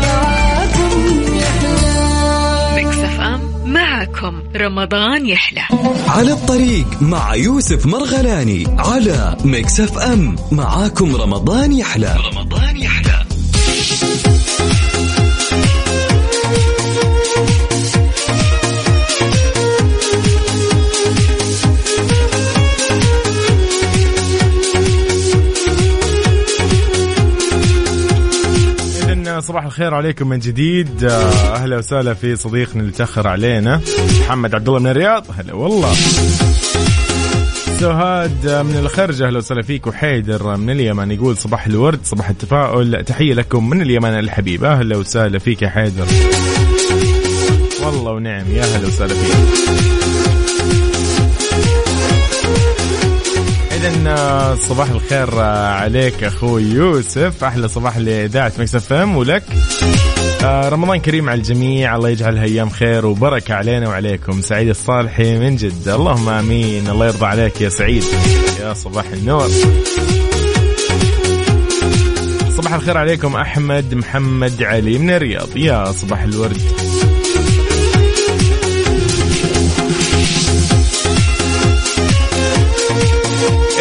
معكم 4.21 4.43
رمضان 4.55 5.25
يحلى. 5.25 5.61
على 6.07 6.31
الطريق 6.31 7.01
مع 7.01 7.35
يوسف 7.35 7.85
مرغلاني 7.85 8.63
على 8.77 9.37
Mix 9.45 9.79
FM 9.79 10.35
معاكم 10.51 11.15
رمضان 11.15 11.73
يحلى. 11.73 12.17
رمضان 12.33 12.77
يحلى. 12.77 13.25
صباح 29.41 29.65
الخير 29.65 29.93
عليكم 29.93 30.29
من 30.29 30.39
جديد. 30.39 31.03
آه، 31.03 31.55
أهلا 31.55 31.77
وسهلا 31.77 32.13
في 32.13 32.35
صديقنا 32.35 32.81
اللي 32.81 32.91
تأخر 32.91 33.27
علينا 33.27 33.81
محمد 34.19 34.55
عبد 34.55 34.67
الله 34.67 34.79
من 34.79 34.87
الرياض. 34.87 35.25
هلا 35.37 35.53
والله. 35.53 35.93
سهاد 37.79 38.47
آه، 38.47 38.63
من 38.63 38.77
الخرج 38.77 39.21
أهلا 39.21 39.37
وسهلا 39.37 39.61
فيك. 39.61 39.87
وحيدر 39.87 40.57
من 40.57 40.69
اليمن 40.69 41.11
يقول 41.11 41.37
صباح 41.37 41.67
الورد 41.67 41.99
صباح 42.03 42.29
التفاؤل. 42.29 43.03
تحية 43.03 43.33
لكم 43.33 43.69
من 43.69 43.81
اليمن 43.81 44.19
الحبيب. 44.19 44.63
أهلا 44.63 44.97
وسهلا 44.97 45.39
فيك 45.39 45.61
يا 45.61 45.69
حيدر. 45.69 46.05
والله 47.85 48.11
ونعم 48.11 48.45
يا 48.51 48.63
أهلا 48.63 48.87
وسهلا 48.87 49.13
فيك. 49.13 50.00
اذا 53.85 54.55
صباح 54.55 54.89
الخير 54.89 55.41
آه، 55.41 55.67
عليك 55.67 56.23
أخوي 56.23 56.63
يوسف. 56.63 57.43
أحلى 57.43 57.67
صباح 57.67 57.97
لإذاعة 57.97 58.53
Mix 58.59 58.75
FM 58.75 59.17
ولك. 59.17 59.43
آه، 60.43 60.69
رمضان 60.69 60.99
كريم 60.99 61.29
على 61.29 61.37
الجميع. 61.37 61.95
الله 61.95 62.09
يجعلها 62.09 62.43
أيام 62.43 62.69
خير 62.69 63.05
وبركة 63.05 63.53
علينا 63.53 63.89
وعليكم. 63.89 64.41
سعيد 64.41 64.69
الصالحي 64.69 65.39
من 65.39 65.55
جدة. 65.55 65.95
اللهم 65.95 66.29
آمين. 66.29 66.87
الله 66.89 67.05
يرضى 67.05 67.25
عليك 67.25 67.61
يا 67.61 67.69
سعيد. 67.69 68.03
يا 68.61 68.73
صباح 68.73 69.05
النور. 69.13 69.49
صباح 72.57 72.73
الخير 72.73 72.97
عليكم 72.97 73.35
أحمد 73.35 73.93
محمد 73.93 74.63
علي 74.63 74.97
من 74.97 75.09
الرياض. 75.09 75.57
يا 75.57 75.91
صباح 75.91 76.21
الورد. 76.23 76.90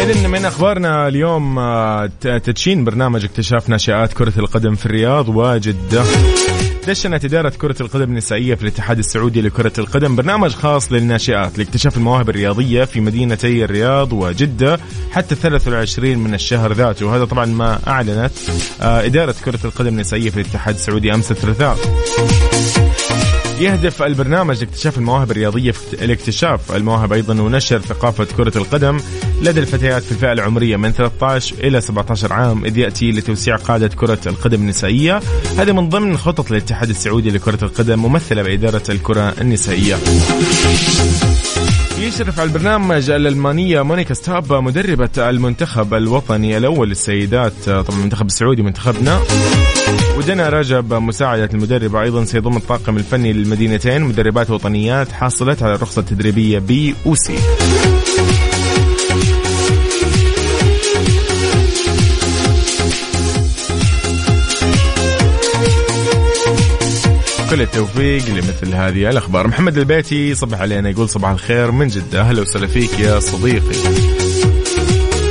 إذن 0.09 0.29
من 0.29 0.45
أخبارنا 0.45 1.07
اليوم 1.07 1.59
آه، 1.59 2.09
ت- 2.21 2.27
تدشين 2.27 2.83
برنامج 2.83 3.25
اكتشاف 3.25 3.69
ناشئات 3.69 4.13
كرة 4.13 4.33
القدم 4.39 4.75
في 4.75 4.85
الرياض 4.85 5.29
وجدة 5.29 6.03
دشنت 6.87 7.25
إدارة 7.25 7.49
كرة 7.49 7.75
القدم 7.81 8.03
النسائية 8.03 8.55
في 8.55 8.61
الاتحاد 8.61 8.97
السعودي 8.99 9.41
لكرة 9.41 9.71
القدم 9.77 10.15
برنامج 10.15 10.51
خاص 10.51 10.91
للناشئات 10.91 11.57
لاكتشاف 11.57 11.97
المواهب 11.97 12.29
الرياضية 12.29 12.83
في 12.83 13.01
مدينتي 13.01 13.63
الرياض 13.63 14.13
وجدة 14.13 14.79
حتى 15.11 15.35
23 15.35 16.17
من 16.17 16.33
الشهر 16.33 16.73
ذاته. 16.73 17.05
وهذا 17.05 17.25
طبعا 17.25 17.45
ما 17.45 17.79
أعلنت 17.87 18.31
آه، 18.81 19.05
إدارة 19.05 19.35
كرة 19.45 19.59
القدم 19.65 19.87
النسائية 19.87 20.29
في 20.29 20.41
الاتحاد 20.41 20.75
السعودي 20.75 21.13
أمس 21.13 21.31
الثلاثاء. 21.31 21.77
يهدف 23.61 24.03
البرنامج 24.03 24.59
لاكتشاف 24.59 24.97
المواهب 24.97 25.31
الرياضية 25.31 25.71
في 25.71 26.07
لاكتشاف 26.07 26.75
المواهب 26.75 27.13
أيضا 27.13 27.41
ونشر 27.41 27.79
ثقافة 27.79 28.27
كرة 28.37 28.57
القدم. 28.57 28.99
لدى 29.41 29.59
الفتيات 29.59 30.03
في 30.03 30.11
الفئة 30.11 30.33
العمرية 30.33 30.77
من 30.77 30.91
13 30.91 31.55
إلى 31.63 31.81
17 31.81 32.33
عام 32.33 32.65
إذ 32.65 32.77
يأتي 32.77 33.11
لتوسيع 33.11 33.55
قادة 33.55 33.87
كرة 33.87 34.19
القدم 34.27 34.61
النسائية. 34.61 35.19
هذه 35.57 35.71
من 35.71 35.89
ضمن 35.89 36.17
خطط 36.17 36.51
الاتحاد 36.51 36.89
السعودي 36.89 37.29
لكرة 37.29 37.63
القدم 37.63 37.99
ممثلة 37.99 38.43
بإدارة 38.43 38.83
الكرة 38.89 39.33
النسائية. 39.41 39.95
يشرف 41.99 42.39
على 42.39 42.47
البرنامج 42.47 43.09
الألمانية 43.09 43.81
مونيكا 43.81 44.13
ستاب 44.13 44.53
مدربة 44.53 45.29
المنتخب 45.29 45.93
الوطني 45.93 46.57
الأول 46.57 46.89
للسيدات. 46.89 47.53
طبعا 47.65 47.99
المنتخب 47.99 48.25
السعودي 48.25 48.61
منتخبنا. 48.61 49.21
ودنا 50.17 50.49
رجب 50.49 50.93
مساعدة 50.93 51.49
المدربة 51.53 52.01
أيضا 52.01 52.23
سيضم 52.25 52.57
الطاقم 52.57 52.97
الفني 52.97 53.31
للمدينتين 53.51 54.01
مدربات 54.01 54.49
وطنيات 54.49 55.11
حاصلت 55.11 55.63
على 55.63 55.75
الرخصة 55.75 55.99
التدريبية 55.99 56.59
بي 56.59 56.95
أوسي 57.05 57.35
كل 67.49 67.61
التوفيق 67.61 68.29
لمثل 68.29 68.73
هذه 68.73 69.09
الأخبار. 69.09 69.47
محمد 69.47 69.77
البيتي 69.77 70.35
صبح 70.35 70.61
علينا 70.61 70.89
يقول 70.89 71.09
صباح 71.09 71.31
الخير 71.31 71.71
من 71.71 71.87
جدة. 71.87 72.21
أهلا 72.21 72.41
وسهلا 72.41 72.67
فيك 72.67 72.99
يا 72.99 73.19
صديقي. 73.19 74.20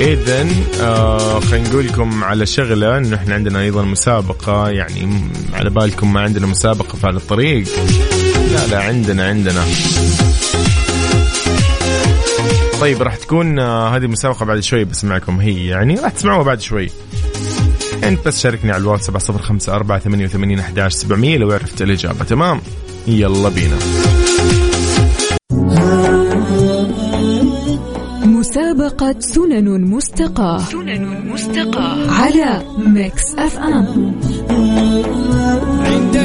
اذا 0.01 0.47
آه 0.81 1.41
خلينا 1.41 1.69
نقول 1.69 1.87
لكم 1.87 2.25
على 2.25 2.47
شغلة 2.47 2.99
إنه 2.99 3.17
إحنا 3.17 3.35
عندنا 3.35 3.61
أيضا 3.61 3.83
مسابقة 3.83 4.69
يعني 4.69 5.31
على 5.53 5.71
بالكم 5.71 6.13
ما 6.13 6.21
عندنا 6.21 6.47
مسابقة 6.47 6.97
في 6.97 7.09
الطريق. 7.09 7.69
لا 8.53 8.67
لا 8.67 8.83
عندنا 8.83 9.29
عندنا. 9.29 9.65
طيب 12.81 13.03
راح 13.03 13.17
تكون 13.17 13.59
آه 13.59 13.97
هذه 13.97 14.05
المسابقه 14.05 14.45
بعد 14.45 14.61
شوي 14.61 14.85
بسمعكم. 14.85 15.41
هي 15.41 15.67
يعني 15.67 15.95
راح 15.95 16.13
تسمعوها 16.13 16.43
بعد 16.43 16.61
شوي. 16.61 16.91
أنت 18.05 18.27
بس 18.27 18.43
شاركني 18.43 18.73
على 18.73 18.81
الواتساب 18.81 19.19
705 19.19 19.75
488 19.75 20.59
11 20.59 20.99
700 20.99 21.39
لو 21.39 21.53
عرفت 21.53 21.83
الإجابة. 21.83 22.25
تمام؟ 22.25 22.61
يلا 23.07 23.49
بينا. 23.49 23.77
مسابقة 28.91 29.21
سنن 29.21 29.81
مستقاة. 29.91 30.59
سنن 30.59 31.33
مستقاة. 31.33 32.11
على 32.11 32.63
Mix 32.79 33.35
FM. 33.35 34.15
عند 35.87 36.17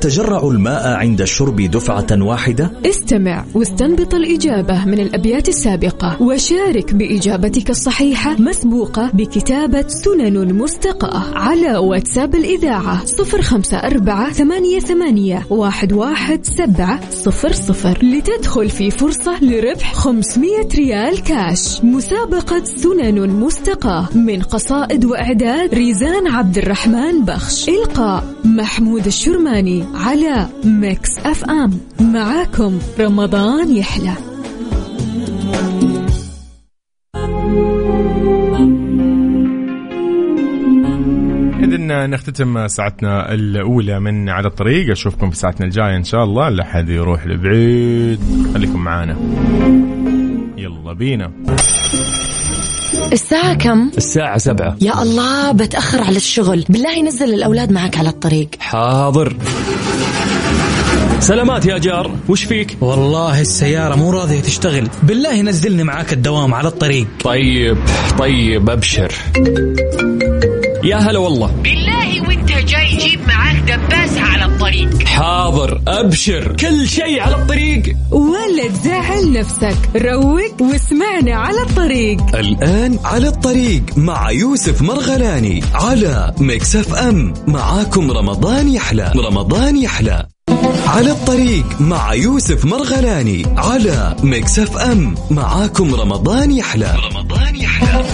نتجرع 0.00 0.48
الماء 0.48 0.96
عند 0.96 1.20
الشرب 1.20 1.60
دفعة 1.60 2.06
واحدة؟ 2.12 2.70
استمع 2.86 3.44
واستنبط 3.54 4.14
الإجابة 4.14 4.84
من 4.84 5.00
الأبيات 5.00 5.48
السابقة. 5.48 6.22
وشارك 6.22 6.94
بإجابتك 6.94 7.70
الصحيحة 7.70 8.36
مسبوقة 8.38 9.10
بكتابة 9.14 9.84
سنن 9.88 10.54
مستقاة 10.54 11.38
على 11.38 11.76
واتساب 11.76 12.34
الإذاعة 12.34 13.04
صفر 13.04 13.42
خمسة 13.42 13.76
أربعة 13.76 14.32
ثمانية, 14.32 14.80
ثمانية 14.80 15.46
واحد, 15.50 15.92
واحد 15.92 16.44
سبعة 16.44 17.10
صفر 17.10 17.52
صفر. 17.52 17.98
لتدخل 18.02 18.70
في 18.70 18.90
فرصة 18.90 19.44
لربح 19.44 19.94
500 19.94 20.68
ريال 20.74 21.22
كاش. 21.22 21.84
مسابقة 21.84 22.64
سنن 22.64 23.30
مستقاة 23.30 24.08
من 24.14 24.42
قصائد 24.42 25.04
وإعداد 25.04 25.74
ريزان 25.74 26.26
عبد 26.26 26.58
الرحمن 26.58 27.24
بخش. 27.24 27.68
إلقاء 27.68 28.24
محمود 28.44 29.06
الشرماني. 29.06 29.89
على 29.94 30.48
Mix 30.64 31.18
FM. 31.18 31.80
معاكم 32.00 32.78
رمضان 33.00 33.76
يحلى. 33.76 34.12
إذا 41.64 42.06
نختتم 42.06 42.68
ساعتنا 42.68 43.34
الأولى 43.34 44.00
من 44.00 44.28
على 44.28 44.48
الطريق. 44.48 44.90
أشوفكم 44.90 45.30
في 45.30 45.36
ساعتنا 45.36 45.66
الجاية 45.66 45.96
إن 45.96 46.04
شاء 46.04 46.24
الله. 46.24 46.48
لا 46.48 46.64
حد 46.64 46.88
يروح 46.88 47.26
لبعيد. 47.26 48.20
خليكم 48.54 48.84
معانا. 48.84 49.16
يلا 50.56 50.92
بينا. 50.92 51.32
الساعة 52.94 53.54
كم؟ 53.54 53.90
الساعة 53.96 54.38
سبعة. 54.38 54.76
يا 54.80 55.02
الله 55.02 55.52
بتأخر 55.52 56.00
على 56.00 56.16
الشغل. 56.16 56.64
بالله 56.68 57.02
نزل 57.02 57.34
الأولاد 57.34 57.72
معك 57.72 57.98
على 57.98 58.08
الطريق. 58.08 58.48
حاضر. 58.58 59.36
سلامات 61.20 61.66
يا 61.66 61.78
جار. 61.78 62.10
وش 62.28 62.44
فيك؟ 62.44 62.76
والله 62.80 63.40
السيارة 63.40 63.94
مو 63.94 64.10
راضية 64.10 64.40
تشتغل. 64.40 64.88
بالله 65.02 65.42
نزلني 65.42 65.84
معاك 65.84 66.12
الدوام 66.12 66.54
على 66.54 66.68
الطريق. 66.68 67.06
طيب 67.24 67.78
طيب 68.18 68.70
أبشر. 68.70 69.12
يا 70.84 70.96
هلا 70.96 71.18
والله. 71.18 71.46
بالله 71.46 72.28
وانت 72.28 72.48
جاي 72.52 72.96
جيب 72.96 73.20
معاك 73.28 73.49
دباسة 73.76 74.20
على 74.20 74.44
الطريق. 74.44 75.02
حاضر 75.02 75.80
أبشر 75.88 76.56
كل 76.56 76.88
شيء 76.88 77.20
على 77.20 77.36
الطريق. 77.36 77.82
ولا 78.10 78.68
تزعل 78.68 79.32
نفسك. 79.32 79.76
روق 79.96 80.62
واسمعنا 80.62 81.34
على 81.36 81.62
الطريق. 81.62 82.36
الآن 82.36 82.98
على 83.04 83.28
الطريق 83.28 83.82
مع 83.96 84.30
يوسف 84.30 84.82
مرغلاني 84.82 85.62
على 85.74 86.34
Mix 86.38 86.94
FM 86.94 87.34
معاكم 87.46 88.10
رمضان 88.10 88.68
يحلى 88.68 89.12
رمضان 89.16 89.76
يحلى. 89.76 90.26
على 90.86 91.10
الطريق 91.10 91.80
مع 91.80 92.14
يوسف 92.14 92.64
مرغلاني 92.64 93.42
على 93.56 94.16
Mix 94.22 94.76
FM 94.76 95.14
معاكم 95.30 95.94
رمضان 95.94 96.52
يحلى. 96.52 96.96
رمضان 97.10 97.56
يحلى. 97.56 98.04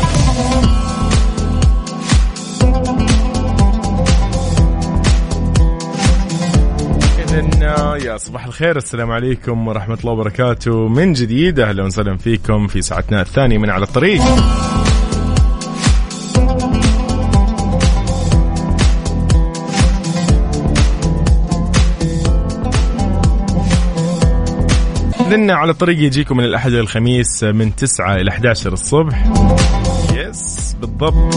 يا 7.67 8.17
صباح 8.17 8.47
الخير 8.47 8.77
السلام 8.77 9.11
عليكم 9.11 9.69
ورحمة 9.69 9.99
الله 10.01 10.13
وبركاته. 10.13 10.89
من 10.89 11.13
جديد 11.13 11.61
أهلا 11.61 11.85
وسهلا 11.85 12.17
فيكم 12.17 12.67
في 12.67 12.83
ساعتنا 12.83 13.21
الثانية 13.21 13.59
من 13.59 13.71
على 13.71 13.85
الطريق. 13.85 14.23
إذن 25.21 25.51
على 25.51 25.71
الطريق 25.71 25.99
يجيكم 25.99 26.37
من 26.37 26.45
الأحد 26.45 26.71
إلى 26.71 26.81
الخميس 26.81 27.45
من 27.45 27.77
9 27.77 28.17
إلى 28.17 28.31
11 28.31 28.73
الصبح. 28.73 29.25
يس 30.15 30.77
بالضبط. 30.81 31.35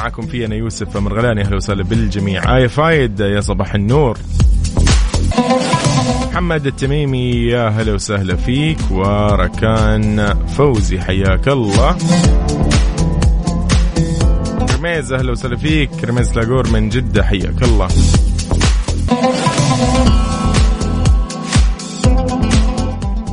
أكون 0.00 0.08
معاكم 0.08 0.32
في 0.32 0.46
أنا 0.46 0.54
يوسف 0.54 0.96
مرغلاني 0.96 1.42
أهلا 1.42 1.56
وسهلا 1.56 1.82
بالجميع. 1.82 2.56
آية 2.56 2.66
فايد 2.66 3.20
يا 3.20 3.40
صباح 3.40 3.74
النور. 3.74 4.18
محمد 6.30 6.66
التميمي 6.66 7.30
يا 7.30 7.68
هلا 7.68 7.92
وسهلا 7.92 8.36
فيك. 8.36 8.78
وركان 8.90 10.34
فوزي 10.46 11.00
حياك 11.00 11.48
الله. 11.48 11.96
رميز 14.78 15.12
أهلا 15.12 15.32
وسهلا 15.32 15.56
فيك. 15.56 15.90
رميز 16.04 16.34
لاجور 16.34 16.70
من 16.70 16.88
جدة 16.88 17.22
حياك 17.22 17.62
الله. 17.62 17.88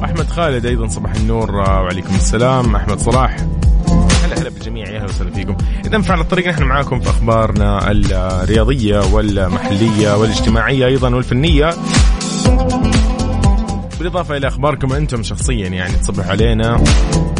واحمد 0.01 0.29
خالد 0.29 0.65
أيضا 0.65 0.87
صباح 0.87 1.15
النور 1.15 1.55
وعليكم 1.55 2.15
السلام. 2.15 2.75
أحمد 2.75 2.99
صلاح. 2.99 3.37
بالجميع 4.67 4.89
يا 4.89 4.99
هلا 4.99 5.05
وسهلا 5.05 5.31
فيكم. 5.31 5.57
اذا 5.85 6.01
فعلى 6.01 6.21
الطريق 6.21 6.47
نحن 6.47 6.63
معاكم 6.63 6.99
في 6.99 7.09
أخبارنا 7.09 7.91
الرياضية 7.91 8.99
والمحلية 9.13 10.17
والاجتماعية 10.17 10.85
أيضا 10.85 11.15
والفنية. 11.15 11.69
بالإضافة 13.99 14.37
إلى 14.37 14.47
أخباركم 14.47 14.93
أنتم 14.93 15.23
شخصيا 15.23 15.67
يعني 15.67 15.93
تصبحوا 15.93 16.31
علينا. 16.31 16.83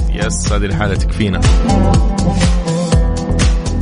يس 0.10 0.54
هذه 0.54 0.66
الحالة 0.66 0.96
تكفينا. 0.96 1.42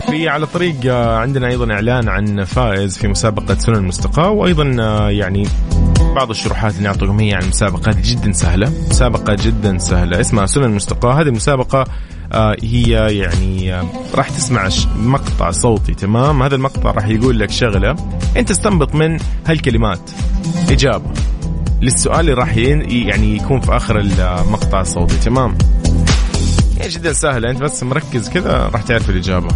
في 0.09 0.29
على 0.29 0.43
الطريق 0.43 0.75
آه، 0.85 1.17
عندنا 1.17 1.47
أيضا 1.47 1.73
إعلان 1.73 2.09
عن 2.09 2.43
فائز 2.43 2.97
في 2.97 3.07
مسابقة 3.07 3.55
سنن 3.55 3.75
المستقاة 3.75 4.29
وأيضا 4.29 4.75
آه، 4.79 5.09
يعني 5.09 5.47
بعض 6.15 6.29
الشروحات 6.29 6.71
اللي 6.71 6.83
نعطيكم 6.83 7.19
هي 7.19 7.33
عن 7.33 7.47
مسابقات 7.47 7.97
جدا 7.97 8.31
سهلة. 8.31 8.71
مسابقة 8.89 9.37
جدا 9.41 9.77
سهلة. 9.77 10.21
اسمها 10.21 10.45
سنن 10.45 10.63
المستقاة. 10.63 11.13
هذه 11.13 11.27
المسابقه 11.27 11.79
آه، 11.81 11.85
هي 12.63 13.17
يعني 13.17 13.73
آه، 13.73 13.85
راح 14.15 14.29
تسمع 14.29 14.69
مقطع 14.95 15.51
صوتي 15.51 15.93
تمام؟ 15.93 16.43
هذا 16.43 16.55
المقطع 16.55 16.91
راح 16.91 17.07
يقول 17.07 17.39
لك 17.39 17.51
شغلة 17.51 17.95
أنت 18.37 18.51
استنبط 18.51 18.95
من 18.95 19.17
هالكلمات. 19.47 20.11
إجابة. 20.69 21.09
للسؤال 21.81 22.19
اللي 22.19 22.33
راح 22.33 22.57
يعني 22.57 23.35
يكون 23.35 23.59
في 23.59 23.75
آخر 23.75 23.99
المقطع 23.99 24.81
الصوتي 24.81 25.17
تمام؟ 25.17 25.57
يعني 26.77 26.89
جدا 26.89 27.13
سهلة 27.13 27.51
أنت 27.51 27.61
بس 27.61 27.83
مركز 27.83 28.29
كذا 28.29 28.69
راح 28.73 28.81
تعرف 28.81 29.09
الإجابة. 29.09 29.47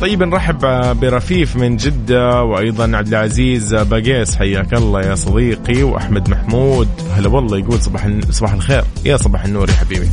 طيب 0.00 0.22
نرحب 0.22 0.58
برفيف 1.00 1.56
من 1.56 1.76
جدة 1.76 2.42
وأيضا 2.42 2.96
عبد 2.96 3.08
العزيز 3.08 3.74
باقيس 3.74 4.36
حياك 4.36 4.74
الله 4.74 5.00
يا 5.00 5.14
صديقي 5.14 5.82
وأحمد 5.82 6.30
محمود. 6.30 6.88
هلا 7.16 7.28
والله 7.28 7.58
يقول 7.58 7.82
صباح 7.82 8.08
صباح 8.30 8.52
الخير. 8.52 8.84
يا 9.04 9.16
صباح 9.16 9.44
النور 9.44 9.68
يا 9.68 9.74
حبيبي. 9.74 10.08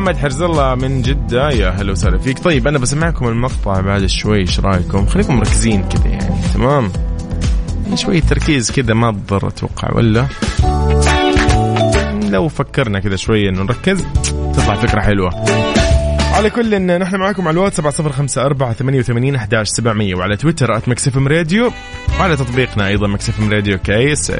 محمد 0.00 0.16
حرز 0.16 0.42
الله 0.42 0.74
من 0.74 1.02
جدة. 1.02 1.50
يا 1.50 1.70
هلا 1.70 1.92
وسهلا 1.92 2.18
فيك. 2.18 2.38
طيب 2.38 2.68
أنا 2.68 2.78
بسمعكم 2.78 3.28
المقطع 3.28 3.80
بعد 3.80 4.06
شوي 4.06 4.38
إيش 4.38 4.60
رأيكم؟ 4.60 5.06
خليكم 5.06 5.36
مركزين 5.36 5.88
كذا 5.88 6.06
يعني 6.06 6.34
تمام؟ 6.54 6.92
يعني 7.84 7.96
شوية 7.96 8.20
تركيز 8.20 8.70
كذا 8.70 8.94
ما 8.94 9.12
تضر 9.12 9.48
أتوقع 9.48 9.96
ولا؟ 9.96 10.26
لو 12.30 12.48
فكرنا 12.48 13.00
كذا 13.00 13.16
شوية 13.16 13.48
إنه 13.48 13.62
نركز 13.62 14.04
تطلع 14.54 14.74
فكرة 14.74 15.00
حلوة. 15.00 15.44
على 16.34 16.50
كل 16.50 16.74
إن 16.74 16.98
نحن 16.98 17.16
معكم 17.16 17.48
على 17.48 17.54
الواتس 17.54 17.80
7054 17.80 18.72
88 18.72 19.34
11 19.34 19.64
700 19.74 20.14
وعلى 20.14 20.36
تويتر 20.36 20.80
@Mix 20.86 21.16
FM 21.16 21.28
Radio. 21.28 21.72
وعلى 22.20 22.36
تطبيقنا 22.36 22.86
أيضا 22.86 23.06
Mix 23.06 23.40
FM 23.40 23.52
Radio 23.52 23.78
KSA 23.78 24.32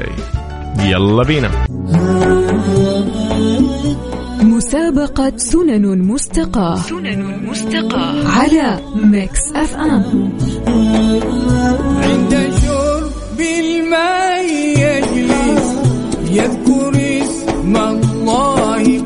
يلا 0.79 1.23
بينا. 1.23 1.51
مسابقة 4.71 5.37
سنن 5.37 5.99
مستقاة 6.07 6.75
سنن 6.75 7.49
مستقاة. 7.49 8.27
على 8.27 8.79
Mix 8.95 9.51
FM. 9.55 10.03
عند 12.03 12.51
شرب 12.61 13.39
الماء 13.39 14.45
يجلس 14.77 15.75
يذكر 16.31 17.21
اسم 17.23 17.75
الله 17.77 19.03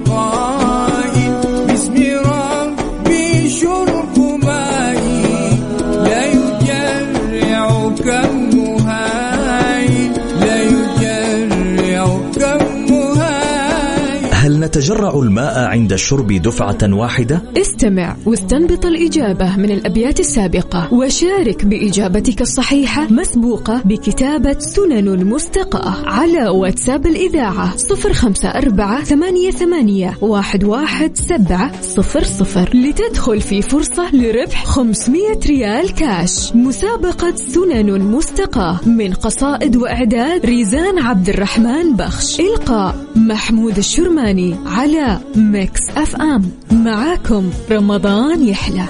نتجرع 14.86 15.20
الماء 15.20 15.60
عند 15.60 15.94
الشرب 15.94 16.34
دفعة 16.34 16.78
واحدة؟ 16.84 17.42
استمع 17.58 18.16
واستنبط 18.26 18.86
الإجابة 18.86 19.58
من 19.58 19.72
الأبيات 19.72 20.20
السابقة 20.20 20.94
وشارك 20.94 21.66
بإجابتك 21.66 22.42
الصحيحة 22.42 23.08
مسبوقة 23.14 23.82
بكتابة 23.86 24.60
سنن 24.60 25.26
مستقاة 25.26 26.10
على 26.10 26.50
واتساب 26.50 27.06
الإذاعة 27.06 27.78
صفر 27.78 28.14
خمسة 28.14 28.50
أربعة 28.50 29.04
ثمانية, 29.04 29.52
ثمانية 29.52 30.18
واحد, 30.22 30.64
واحد 30.64 31.18
سبعة 31.18 31.82
صفر 31.82 32.24
صفر 32.24 32.70
لتدخل 32.74 33.42
في 33.42 33.62
فرصة 33.62 34.16
لربح 34.16 34.66
500 34.66 35.22
ريال 35.46 35.94
كاش 35.94 36.56
مسابقة 36.56 37.36
سنن 37.36 38.02
مستقاة 38.02 38.80
من 38.90 39.14
قصائد 39.14 39.76
وإعداد 39.76 40.46
ريزان 40.46 41.00
عبد 41.00 41.30
الرحمن 41.30 41.96
بخش 41.96 42.40
إلقاء 42.40 42.96
محمود 43.16 43.78
الشرماني 43.78 44.56
على 44.76 45.18
Mix 45.36 45.82
FM. 45.98 46.52
معاكم 46.72 47.50
رمضان 47.72 48.48
يحلى. 48.48 48.84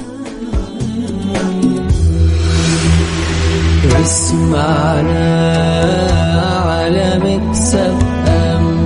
اسمعنا 4.02 5.46
على 6.66 7.20
مكسب 7.24 7.98
أم. 8.28 8.78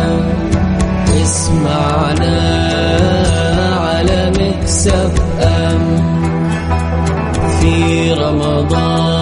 اسمعنا 1.22 2.38
على 3.80 4.32
مكسب 4.38 5.12
أم. 5.40 6.02
في 7.60 8.12
رمضان 8.12 9.21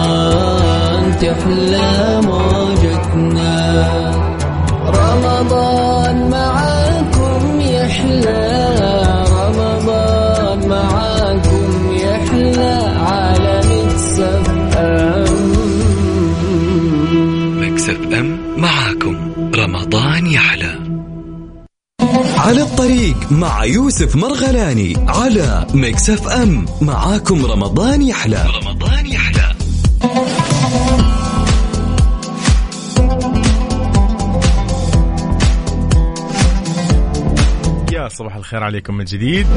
تحلى 1.21 2.21
موجتنا 2.23 3.53
رمضان 4.85 6.29
معاكم 6.29 7.61
يحلى 7.61 8.67
رمضان 9.31 10.69
معاكم 10.69 11.91
يحلى 11.93 12.73
على 12.97 13.61
Mix 13.71 14.43
FM. 14.77 15.25
Mix 17.61 17.99
FM 18.13 18.37
معاكم 18.57 19.15
رمضان 19.55 20.27
يحلى. 20.27 20.75
على 22.37 22.61
الطريق 22.61 23.15
مع 23.31 23.65
يوسف 23.65 24.15
مرغلاني 24.15 24.93
على 25.07 25.65
Mix 25.73 26.27
FM 26.27 26.65
معاكم 26.81 27.45
رمضان 27.45 28.01
يحلى. 28.01 28.45
رمضان 28.55 28.70
صباح 38.21 38.35
الخير 38.35 38.63
عليكم 38.63 38.97
من 38.97 39.05
جديد. 39.05 39.47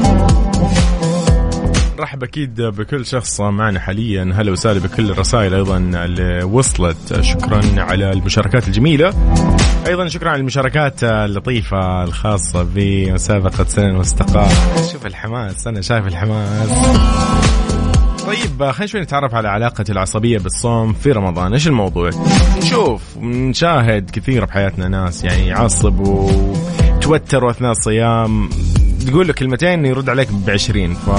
رحب 1.99 2.23
أكيد 2.23 2.61
بكل 2.61 3.05
شخص 3.05 3.41
معنا 3.41 3.79
حاليا. 3.79 4.33
هلا 4.35 4.51
وسهلا 4.51 4.79
بكل 4.79 5.11
الرسائل 5.11 5.53
أيضا 5.53 5.77
اللي 5.77 6.43
وصلت. 6.43 7.21
شكرا 7.21 7.61
على 7.77 8.11
المشاركات 8.11 8.67
الجميلة. 8.67 9.13
أيضا 9.87 10.07
شكرا 10.07 10.29
على 10.29 10.39
المشاركات 10.39 11.03
اللطيفة 11.03 12.03
الخاصة 12.03 12.67
بمسابقة 12.75 13.63
سنن 13.63 13.95
واستقامه 13.95 14.87
شوف 14.91 15.05
الحماس 15.05 15.67
أنا 15.67 15.81
شايف 15.81 16.07
الحماس. 16.07 16.69
طيب 18.25 18.71
خلينا 18.71 18.91
شوي 18.91 19.01
نتعرف 19.01 19.35
على 19.35 19.47
علاقة 19.49 19.85
العصبية 19.89 20.37
بالصوم 20.37 20.93
في 20.93 21.11
رمضان، 21.11 21.53
إيش 21.53 21.67
الموضوع؟ 21.67 22.09
نشوف 22.57 23.01
نشاهد 23.17 24.09
كثير 24.09 24.45
بحياتنا 24.45 24.87
ناس 24.87 25.23
يعني 25.23 25.47
يعصبوا. 25.47 26.31
توتروا 27.05 27.51
اثناء 27.51 27.71
الصيام. 27.71 28.49
تقول 29.07 29.27
له 29.27 29.33
كلمتين 29.33 29.85
يرد 29.85 30.09
عليك 30.09 30.27
ب 30.31 30.49
20 30.49 30.93
ف 30.93 31.09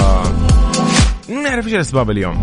نعرف 1.44 1.66
إيش 1.66 1.74
الأسباب 1.74 2.10
اليوم. 2.10 2.42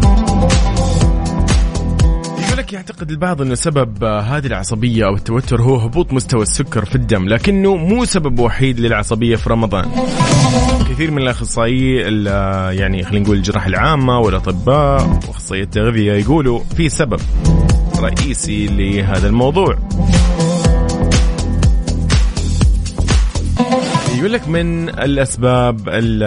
يقول 2.39 2.58
لك 2.58 2.73
يعتقد 2.73 3.10
البعض 3.12 3.41
إنه 3.41 3.56
سبب 3.56 4.03
هذه 4.03 4.45
العصبية 4.45 5.06
أو 5.06 5.15
التوتر 5.15 5.62
هو 5.62 5.75
هبوط 5.75 6.13
مستوى 6.13 6.41
السكر 6.41 6.86
في 6.86 6.95
الدم 6.95 7.27
لكنه 7.27 7.75
مو 7.75 8.06
سبب 8.06 8.39
وحيد 8.39 8.79
للعصبية 8.79 9.36
في 9.36 9.49
رمضان. 9.49 9.86
كثير 10.89 11.12
من 11.12 11.21
الاخصائيين 11.21 12.01
ال- 12.06 12.77
يعني 12.79 13.03
خلينا 13.03 13.23
نقول 13.25 13.38
الجراحة 13.38 13.67
العامة 13.67 14.19
والاطباء 14.19 15.19
واخصائيين 15.27 15.65
التغذية 15.65 16.13
يقولوا 16.13 16.60
في 16.77 16.89
سبب 16.89 17.19
رئيسي 17.99 18.67
لهذا 18.67 19.27
الموضوع. 19.27 19.77
يقول 24.18 24.34
لك 24.34 24.48
من 24.48 24.89
الأسباب 24.89 25.89
ال- 25.89 26.22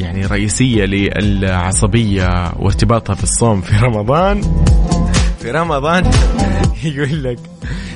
يعني 0.00 0.24
الرئيسيه 0.24 0.84
للعصبية 0.84 2.52
وارتباطها 2.58 3.14
في 3.14 3.22
الصوم 3.22 3.60
في 3.60 3.76
رمضان. 3.84 4.40
في 5.40 5.50
رمضان 5.50 6.10
يقول 6.84 7.22
لك 7.24 7.38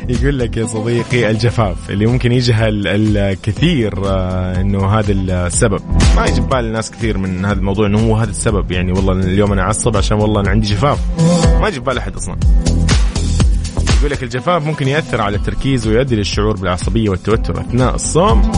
يقول 0.09 0.39
لك 0.39 0.57
يا 0.57 0.67
صديقي 0.67 1.31
الجفاف 1.31 1.91
اللي 1.91 2.07
ممكن 2.07 2.33
يجهل 2.33 2.87
الكثير 3.17 3.93
آه، 4.07 4.61
إنه 4.61 4.87
هذا 4.99 5.13
السبب. 5.13 5.81
ما 6.17 6.27
يجي 6.27 6.41
ببال 6.41 6.73
ناس 6.73 6.91
كثير 6.91 7.19
من 7.19 7.45
هذا 7.45 7.59
الموضوع 7.59 7.87
إنه 7.87 7.99
هو 7.99 8.17
هذا 8.17 8.31
السبب 8.31 8.73
يعني 8.73 8.93
والله 8.93 9.13
اليوم 9.13 9.53
أنا 9.53 9.63
أعصب 9.63 9.97
عشان 9.97 10.17
والله 10.21 10.41
أنا 10.41 10.51
عندي 10.51 10.69
جفاف. 10.69 10.99
ما 11.61 11.69
يجي 11.69 11.81
ببال 11.81 11.99
أحد 11.99 12.17
أصلا. 12.17 12.37
يقول 14.01 14.13
لك 14.13 14.23
الجفاف 14.23 14.67
ممكن 14.67 14.89
يأثر 14.89 15.21
على 15.21 15.37
التركيز 15.37 15.87
ويؤدي 15.89 16.17
للشعور 16.17 16.57
بالعصبية 16.57 17.09
والتوتر 17.09 17.61
أثناء 17.61 17.95
الصوم. 17.95 18.53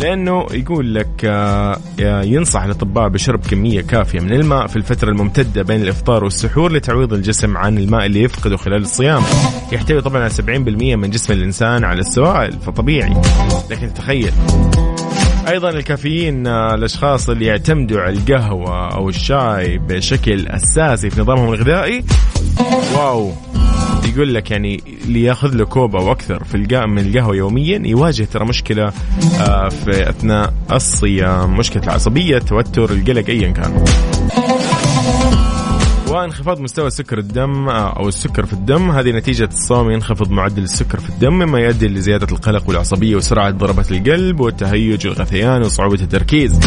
لأنه 0.00 0.46
يقول 0.50 0.94
لك 0.94 1.24
آه، 1.24 1.78
ينصح 2.22 2.62
الأطباء 2.62 3.08
بشرب 3.08 3.40
كمية 3.40 3.80
كافية 3.80 4.20
من 4.20 4.32
الماء 4.32 4.66
في 4.66 4.76
الفترة 4.76 5.08
الممتدة 5.10 5.62
بين 5.62 5.82
الإفطار 5.82 6.24
والسحور 6.24 6.72
لتعويض 6.72 7.12
الجسم 7.12 7.56
عن 7.56 7.78
الماء 7.78 8.06
اللي 8.06 8.22
يفقده 8.22 8.56
خلال 8.56 8.82
الصيام. 8.82 9.22
يحتوي 9.72 10.00
طبعا 10.00 10.20
على 10.20 10.30
70% 10.30 10.96
من 10.96 11.10
جسم 11.10 11.32
الإنسان 11.32 11.84
على 11.84 12.00
السوائل 12.00 12.52
فطبيعي. 12.52 13.14
لكن 13.70 13.94
تخيل. 13.94 14.32
أيضا 15.48 15.70
الكافيين 15.70 16.46
آه، 16.46 16.74
الأشخاص 16.74 17.28
اللي 17.30 17.44
يعتمدوا 17.46 18.00
على 18.00 18.18
القهوة 18.18 18.94
أو 18.94 19.08
الشاي 19.08 19.78
بشكل 19.78 20.48
أساسي 20.48 21.10
في 21.10 21.20
نظامهم 21.20 21.52
الغذائي. 21.52 22.04
واو. 22.96 23.32
يقول 24.14 24.34
لك 24.34 24.50
يعني 24.50 24.82
اللي 25.04 25.22
ياخذ 25.22 25.54
له 25.54 25.64
كوب 25.64 25.96
أو 25.96 26.12
أكثر 26.12 26.44
في 26.44 26.54
القهوه 26.54 26.86
من 26.86 26.98
القهوة 26.98 27.36
يوميا 27.36 27.82
يواجه 27.84 28.24
ترى 28.32 28.44
مشكلة 28.44 28.92
آه، 29.40 29.68
في 29.68 30.10
أثناء 30.10 30.52
الصيام 30.72 31.56
مشكلة 31.56 31.82
العصبية 31.82 32.36
التوتر 32.36 32.90
القلق 32.92 33.28
ايا 33.30 33.50
كان. 33.50 33.84
وانخفاض 36.20 36.60
مستوى 36.60 36.90
سكر 36.90 37.18
الدم 37.18 37.68
آه، 37.68 37.96
أو 37.98 38.08
السكر 38.08 38.46
في 38.46 38.52
الدم 38.52 38.90
هذه 38.90 39.10
نتيجة 39.10 39.48
الصوم 39.52 39.90
ينخفض 39.90 40.30
معدل 40.30 40.62
السكر 40.62 41.00
في 41.00 41.08
الدم 41.08 41.32
مما 41.32 41.60
يؤدي 41.60 41.88
لزيادة 41.88 42.26
القلق 42.32 42.68
والعصبية 42.68 43.16
وسرعة 43.16 43.50
ضربات 43.50 43.92
القلب 43.92 44.40
والتهيج 44.40 45.06
والغثيان 45.06 45.62
وصعوبة 45.62 46.02
التركيز. 46.02 46.60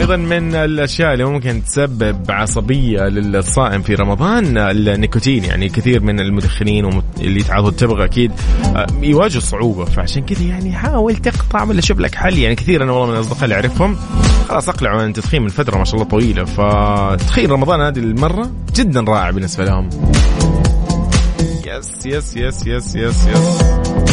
أيضا 0.00 0.16
من 0.16 0.54
الأشياء 0.54 1.12
اللي 1.12 1.24
ممكن 1.24 1.64
تسبب 1.64 2.30
عصبية 2.30 3.00
للصائم 3.00 3.82
في 3.82 3.94
رمضان 3.94 4.58
النيكوتين. 4.58 5.44
يعني 5.44 5.68
كثير 5.68 6.02
من 6.02 6.20
المدخنين 6.20 6.84
واللي 6.84 7.40
يتعاطوا 7.40 7.68
التبغ 7.68 8.04
أكيد 8.04 8.32
آه، 8.64 8.86
يواجهوا 9.02 9.40
صعوبه 9.40 9.84
فعشان 9.84 10.22
كذا 10.22 10.42
يعني 10.42 10.72
حاول 10.72 11.16
تقطع 11.16 11.62
ولا 11.62 11.80
شوف 11.80 12.00
لك 12.00 12.14
حل. 12.14 12.38
يعني 12.38 12.54
كثير 12.54 12.82
أنا 12.82 12.92
والله 12.92 13.06
من 13.06 13.14
الأصدقاء 13.14 13.44
اللي 13.44 13.54
أعرفهم 13.54 13.96
خلاص 14.48 14.68
أقلعوا 14.68 15.00
عن 15.00 15.08
التدخين 15.08 15.42
من 15.42 15.48
فترة 15.48 15.78
ما 15.78 15.84
شاء 15.84 15.94
الله 15.94 16.06
طويلة. 16.06 16.44
فتدخين 16.44 17.50
رمضان 17.50 17.80
هذه 17.80 17.98
المرة 17.98 18.50
جدا 18.76 19.00
رائع 19.00 19.30
بالنسبة 19.30 19.64
لهم. 19.64 19.88
yes 21.66 22.06
yes 22.06 22.36
yes 22.36 22.66
yes 22.66 22.96
yes 22.96 23.26
yes. 23.26 24.09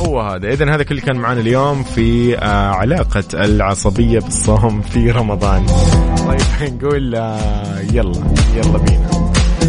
هو 0.00 0.20
هذا. 0.20 0.48
اذا 0.52 0.74
هذا 0.74 0.82
كل 0.82 1.00
كان 1.00 1.16
معنا 1.16 1.40
اليوم 1.40 1.82
في 1.82 2.38
آه 2.38 2.70
علاقة 2.70 3.24
العصبية 3.34 4.18
بالصوم 4.20 4.80
في 4.82 5.10
رمضان. 5.10 5.66
طيب 6.26 6.40
نقول 6.74 7.14
آه 7.14 7.80
يلا 7.92 8.22
يلا 8.56 8.78
بينا. 8.78 9.08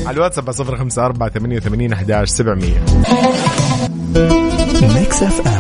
على 0.06 0.16
الواتساب 0.16 0.52
صفر 0.52 0.78
خمسة 0.78 1.06
أربعة 1.06 1.30
ثمانية 1.30 1.58
وثمانين 1.58 1.94
أحداش 1.94 2.30
سبعمية. 2.30 2.86
Mix 4.96 5.24
FM 5.24 5.59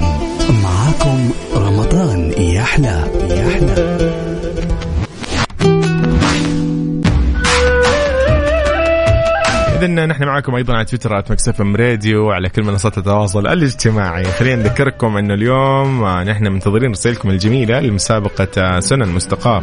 نحن 10.20 10.28
معكم 10.28 10.56
أيضا 10.56 10.74
على 10.74 10.86
تويتر 10.86 11.24
@Mix 11.30 11.62
FM 11.62 11.76
Radio 11.76 12.28
وعلى 12.28 12.50
كل 12.50 12.64
منصات 12.64 12.98
التواصل 12.98 13.48
الاجتماعي. 13.48 14.24
خلينا 14.24 14.64
نذكركم 14.64 15.18
أنه 15.18 15.34
اليوم 15.34 16.04
آه، 16.04 16.24
نحن 16.24 16.48
منتظرين 16.48 16.92
رسائلكم 16.92 17.30
الجميلة 17.30 17.80
لمسابقة 17.80 18.48
آه، 18.58 18.80
سنن 18.80 19.10
مستقاة 19.10 19.62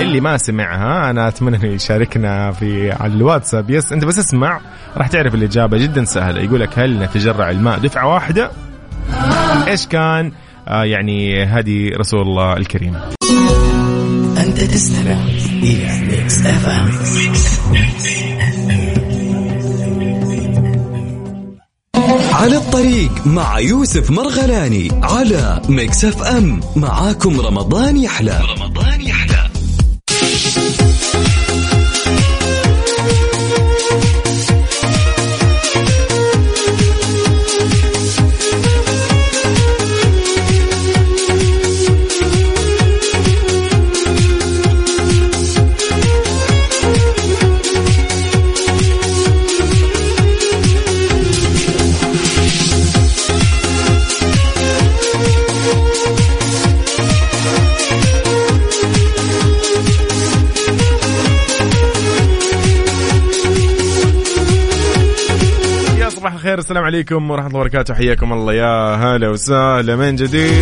اللي 0.00 0.20
ما 0.20 0.36
سمعها 0.36 1.10
أنا 1.10 1.28
أتمنى 1.28 1.56
أنه 1.56 1.66
يشاركنا 1.66 2.50
في 2.52 2.92
على 2.92 3.12
الواتساب. 3.12 3.70
yes 3.70 3.92
أنت 3.92 4.04
بس 4.04 4.18
اسمع 4.18 4.60
راح 4.96 5.06
تعرف 5.06 5.34
الإجابة 5.34 5.78
جدا 5.78 6.04
سهلة. 6.04 6.40
يقول 6.40 6.60
لك 6.60 6.78
هل 6.78 6.98
نتجرع 6.98 7.50
الماء 7.50 7.78
دفعة 7.78 8.14
واحدة؟ 8.14 8.50
إيش 9.68 9.86
كان؟ 9.86 10.32
آه 10.68 10.84
يعني 10.84 11.44
هدي 11.44 11.90
رسول 11.90 12.20
الله 12.20 12.56
الكريم. 12.56 12.94
أنت 14.38 14.60
تستمع 14.60 15.18
إلى 15.62 16.06
Mix 16.10 16.46
FM. 16.46 18.35
على 22.46 22.56
الطريق 22.56 23.26
مع 23.26 23.58
يوسف 23.58 24.10
مرغلاني 24.10 24.88
على 25.02 25.62
Mix 25.68 26.04
FM. 26.04 26.60
معاكم 26.76 27.40
رمضان 27.40 27.96
يحلى. 27.96 28.40
رمضان 28.58 28.85
الخير 66.46 66.58
السلام 66.58 66.84
عليكم 66.84 67.30
ورحمة 67.30 67.48
الله 67.48 67.60
وبركاته. 67.60 67.94
حياكم 67.94 68.32
الله 68.32 68.54
يا 68.54 68.94
هلا 68.94 69.28
وسهلا 69.28 69.96
من 69.96 70.16
جديد. 70.16 70.52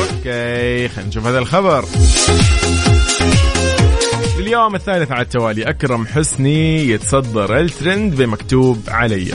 أوكي 0.00 0.88
خلينا 0.88 1.08
نشوف 1.08 1.26
هذا 1.26 1.38
الخبر. 1.38 1.84
اليوم 4.38 4.74
الثالث 4.74 5.12
على 5.12 5.22
التوالي 5.22 5.62
أكرم 5.62 6.06
حسني 6.06 6.88
يتصدر 6.88 7.58
الترند 7.58 8.14
بمكتوب 8.14 8.82
علي. 8.88 9.26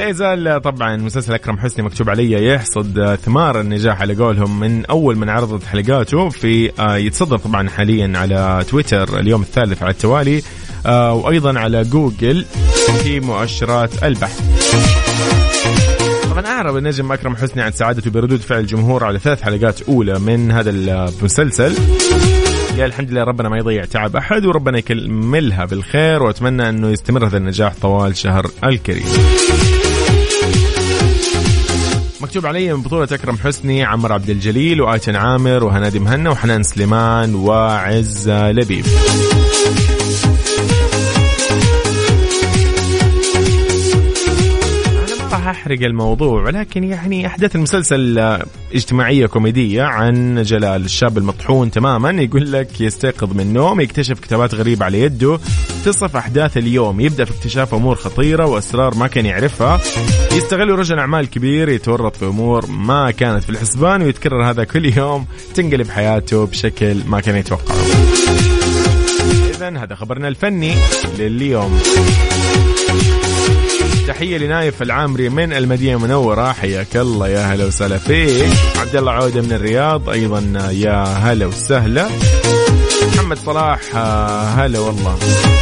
لا 0.00 0.08
يزال 0.08 0.62
طبعا 0.62 0.96
مسلسل 0.96 1.34
أكرم 1.34 1.58
حسني 1.58 1.84
مكتوب 1.84 2.10
علي 2.10 2.46
يحصد 2.46 3.14
ثمار 3.14 3.60
النجاح 3.60 4.00
على 4.00 4.14
قولهم 4.14 4.60
من 4.60 4.86
أول 4.86 5.16
من 5.16 5.28
عرضت 5.28 5.64
حلقاته 5.64 6.28
في 6.28 6.72
آه، 6.80 6.96
يتصدر 6.96 7.38
طبعا 7.38 7.68
حاليا 7.68 8.12
على 8.18 8.64
تويتر 8.68 9.18
اليوم 9.18 9.42
الثالث 9.42 9.82
على 9.82 9.90
التوالي 9.90 10.42
آه، 10.86 11.14
وأيضا 11.14 11.58
على 11.58 11.84
جوجل 11.84 12.44
في 13.02 13.20
مؤشرات 13.20 14.04
البحث. 14.04 14.40
طبعا 16.30 16.46
أعرب 16.46 16.76
النجم 16.76 17.12
أكرم 17.12 17.36
حسني 17.36 17.62
عن 17.62 17.72
سعادته 17.72 18.10
بردود 18.10 18.40
فعل 18.40 18.60
الجمهور 18.60 19.04
على 19.04 19.18
ثلاث 19.18 19.42
حلقات 19.42 19.82
أولى 19.82 20.18
من 20.18 20.50
هذا 20.50 20.70
المسلسل. 20.70 21.74
قال 22.70 22.80
الحمد 22.80 23.10
لله 23.10 23.24
ربنا 23.24 23.48
ما 23.48 23.58
يضيع 23.58 23.84
تعب 23.84 24.16
أحد 24.16 24.46
وربنا 24.46 24.78
يكملها 24.78 25.64
بالخير 25.64 26.22
وأتمنى 26.22 26.68
أنه 26.68 26.88
يستمر 26.88 27.26
هذا 27.26 27.36
النجاح 27.36 27.74
طوال 27.82 28.16
شهر 28.16 28.50
الكريم. 28.64 29.06
مكتوب 32.30 32.46
علي 32.46 32.72
من 32.72 32.82
بطولة 32.82 33.08
أكرم 33.12 33.36
حسني 33.36 33.84
عمر 33.84 34.12
عبد 34.12 34.30
الجليل 34.30 34.80
وآيتن 34.82 35.16
عامر 35.16 35.64
وهنادي 35.64 35.98
مهنا 35.98 36.30
وحنان 36.30 36.62
سليمان 36.62 37.34
وعز 37.34 38.28
لبيب. 38.28 38.84
أحرق 45.32 45.82
الموضوع 45.82 46.42
ولكن 46.42 46.84
يعني 46.84 47.26
أحداث 47.26 47.56
المسلسل 47.56 48.18
اجتماعية 48.74 49.26
كوميدية 49.26 49.82
عن 49.82 50.42
جلال 50.42 50.84
الشاب 50.84 51.18
المطحون 51.18 51.70
تماما 51.70 52.10
يقول 52.10 52.52
لك 52.52 52.80
يستيقظ 52.80 53.34
من 53.34 53.40
النوم 53.40 53.80
يكتشف 53.80 54.20
كتابات 54.20 54.54
غريبة 54.54 54.84
على 54.84 55.00
يده 55.00 55.38
تصف 55.84 56.16
أحداث 56.16 56.56
اليوم. 56.56 57.00
يبدأ 57.00 57.24
في 57.24 57.30
اكتشاف 57.30 57.74
أمور 57.74 57.96
خطيرة 57.96 58.46
وأسرار 58.46 58.94
ما 58.94 59.06
كان 59.06 59.26
يعرفها. 59.26 59.80
يستغل 60.32 60.70
رجل 60.70 60.98
أعمال 60.98 61.30
كبير 61.30 61.68
يتورط 61.68 62.16
في 62.16 62.24
أمور 62.24 62.66
ما 62.66 63.10
كانت 63.10 63.44
في 63.44 63.50
الحسبان 63.50 64.02
ويتكرر 64.02 64.50
هذا 64.50 64.64
كل 64.64 64.98
يوم. 64.98 65.26
تنقلب 65.54 65.90
حياته 65.90 66.46
بشكل 66.46 66.96
ما 67.06 67.20
كان 67.20 67.36
يتوقعه. 67.36 67.76
إذا 69.56 69.68
هذا 69.68 69.94
خبرنا 69.94 70.28
الفني 70.28 70.74
لليوم. 71.18 71.78
تحية 74.08 74.38
لنايف 74.38 74.82
العامري 74.82 75.28
من 75.28 75.52
المدينة 75.52 75.96
المنورة. 75.96 76.52
حياك 76.52 76.96
الله 76.96 77.28
يا 77.28 77.54
هلا 77.54 77.64
وسهلا 77.64 77.98
فيك. 77.98 78.48
عبد 78.76 78.96
الله 78.96 79.12
عودة 79.12 79.42
من 79.42 79.52
الرياض 79.52 80.10
أيضا 80.10 80.70
يا 80.70 81.04
هلا 81.04 81.46
وسهلا. 81.46 82.08
محمد 83.30 83.44
صلاح 83.46 83.80
آه، 83.94 84.44
هلا 84.44 84.78
والله. 84.78 85.18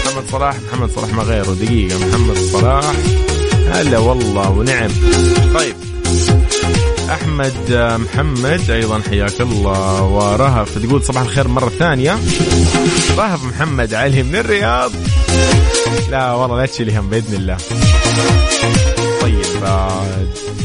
محمد 0.07 0.25
صلاح 0.33 0.57
محمد 0.69 0.91
صلاح 0.91 1.13
ما 1.13 1.23
غيره 1.23 1.57
دقيقة. 1.61 1.99
محمد 1.99 2.37
صلاح 2.53 2.93
هلا 3.73 3.99
والله 3.99 4.51
ونعم. 4.51 4.91
طيب. 5.55 5.75
أحمد 7.11 7.55
آه، 7.71 7.97
محمد 7.97 8.71
أيضا 8.71 9.01
حياك 9.11 9.41
الله. 9.41 10.03
ورهف 10.03 10.79
تقول 10.79 11.03
صباح 11.03 11.23
الخير 11.23 11.49
مرة 11.49 11.69
ثانية. 11.69 12.19
رهف 13.19 13.45
محمد 13.45 13.95
علي 13.95 14.23
من 14.23 14.37
الرياض. 14.37 14.93
لا 16.11 16.33
والله 16.33 16.57
لا 16.61 16.67
تشيلي 16.67 16.99
هم 16.99 17.11
بإذن 17.11 17.35
الله. 17.35 17.57
طيب 19.21 19.65
آه، 19.65 20.07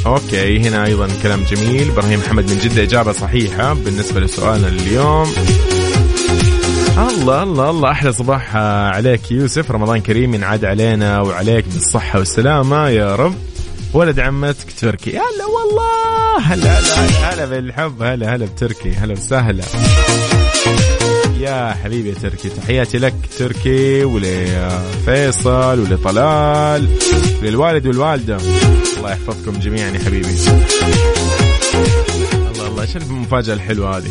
أوكي 0.06 0.60
هنا 0.60 0.86
أيضا 0.86 1.08
كلام 1.24 1.44
جميل. 1.52 1.92
إبراهيم 1.92 2.20
محمد 2.20 2.50
من 2.52 2.60
جدة 2.64 2.84
إجابة 2.84 3.12
صحيحة. 3.12 3.74
بالنسبة 3.74 4.20
لسؤالنا 4.20 4.68
اليوم 4.68 5.34
الله 6.98 7.44
الله 7.44 7.70
الله. 7.70 7.92
أحلى 7.92 8.14
صباح 8.14 8.56
آه، 8.56 8.90
عليك 8.90 9.32
يوسف. 9.32 9.72
رمضان 9.72 10.02
كريم 10.02 10.36
ينعاد 10.36 10.66
علينا 10.66 11.22
وعليك 11.22 11.66
بالصحة 11.66 12.20
والسلامة. 12.20 12.90
يا 12.90 13.16
رب. 13.16 13.36
ولد 13.94 14.20
عمتك 14.20 14.74
تركي. 14.82 15.12
هلا 15.12 15.46
والله. 15.46 16.40
هلا 16.42 16.80
هلا 16.80 17.34
هلا, 17.34 17.46
بالحب. 17.46 18.02
هلا 18.02 18.36
هلا 18.36 18.46
بتركي. 18.46 18.92
هلا 18.92 19.14
وسهلا. 19.14 19.64
يا 21.40 21.76
حبيبي 21.84 22.10
يا 22.10 22.16
تركي 22.16 22.50
تحياتي 22.50 22.98
لك 22.98 23.14
تركي 23.40 24.04
ولفيصل 24.04 25.80
ولطلال 25.80 26.88
وللوالد 27.42 27.88
والوالدة. 27.88 28.38
الله 28.98 29.12
يحفظكم 29.12 29.60
جميعا 29.60 29.90
يا 29.90 30.00
حبيبي. 30.00 30.36
شوف 32.94 33.12
المفاجأة 33.12 33.54
الحلوة 33.54 33.98
هذه. 33.98 34.10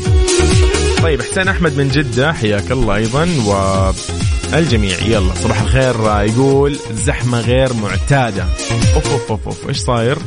طيب 1.03 1.23
حسين 1.23 1.49
أحمد 1.49 1.77
من 1.77 1.89
جدة 1.89 2.33
حياك 2.33 2.73
الله 2.73 2.97
أيضا 2.97 3.29
والجميع 4.53 4.99
يلا 5.07 5.35
صباح 5.35 5.61
الخير 5.61 5.95
يقول 6.33 6.79
زحمة 6.95 7.41
غير 7.41 7.73
معتادة. 7.73 8.47
أوف 8.95 9.13
أوف 9.13 9.31
أوف, 9.31 9.47
أوف. 9.47 9.69
إيش 9.69 9.77
صاير؟ 9.77 10.19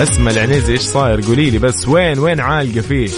اسمع 0.00 0.30
العنيزي 0.30 0.72
إيش 0.72 0.80
صاير؟ 0.80 1.20
قولي 1.20 1.50
لي 1.50 1.58
بس 1.58 1.88
وين 1.88 2.18
وين 2.18 2.40
عالقة 2.40 2.80
فيه؟ 2.80 3.08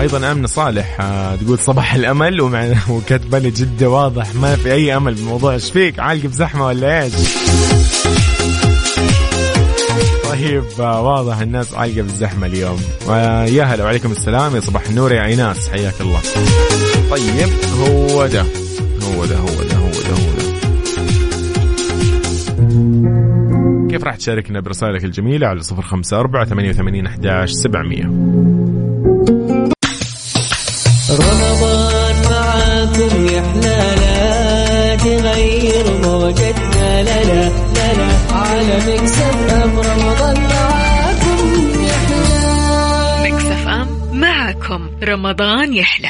أيضا 0.00 0.32
امنه 0.32 0.46
صالح 0.46 1.00
آه، 1.00 1.36
تقول 1.36 1.58
صباح 1.58 1.94
الأمل 1.94 2.40
ومع 2.40 2.74
وكاتبة 2.90 3.38
لي 3.38 3.50
جدة 3.50 3.90
واضح 3.90 4.34
ما 4.34 4.56
في 4.56 4.72
أي 4.72 4.96
أمل 4.96 5.14
بالموضوع 5.14 5.54
إيش 5.54 5.70
فيك؟ 5.70 5.98
عالقة 5.98 6.28
بزحمة 6.28 6.66
ولا 6.66 7.02
إيش؟ 7.02 7.12
طيب 10.36 10.64
واضح 10.78 11.38
الناس 11.38 11.74
عالقه 11.74 12.02
بالزحمة 12.02 12.46
اليوم. 12.46 12.80
ويا 13.08 13.64
هلا 13.64 13.84
وعليكم 13.84 14.12
السلام. 14.12 14.56
يا 14.56 14.60
صباح 14.60 14.82
النور 14.88 15.12
يا 15.12 15.24
ايناس 15.24 15.68
حياك 15.68 15.94
الله. 16.00 16.20
طيب 17.10 17.48
هو 17.80 18.26
ده. 18.26 18.44
هو 19.02 19.24
ده 19.24 19.36
هو 19.36 19.46
ده 19.46 19.76
هو 19.76 19.90
ده 19.90 20.10
هو 20.10 20.30
ده. 20.36 20.46
كيف 23.90 24.04
راح 24.04 24.16
تشاركنا 24.16 24.60
برسائلك 24.60 25.04
الجميلة 25.04 25.46
على 25.46 25.62
صفر 25.62 25.82
خمسة 25.82 26.20
أربعة 26.20 26.44
ثمانية 26.44 26.70
وثمانين 26.70 27.06
أحداش 27.06 27.50
سبعمية؟ 27.50 28.04
رمضان 31.10 32.14
معاكم 32.30 33.26
يحلى 33.26 33.42
لا 33.42 34.96
تغير 34.96 36.00
موجتنا. 36.02 37.02
لا 37.02 37.24
لا 37.24 37.48
لا 37.74 37.94
لا 37.94 38.08
على 38.32 38.76
Mix 38.76 39.55
رمضان 45.02 45.74
يحلى. 45.74 46.08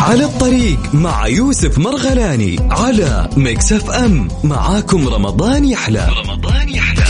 على 0.00 0.24
الطريق 0.24 0.94
مع 0.94 1.26
يوسف 1.26 1.78
مرغلاني 1.78 2.56
على 2.70 3.28
Mix 3.36 3.72
FM. 3.72 4.28
معاكم 4.44 5.08
رمضان 5.08 5.64
يحلى. 5.64 6.08
رمضان 6.24 6.68
يحلى. 6.68 7.04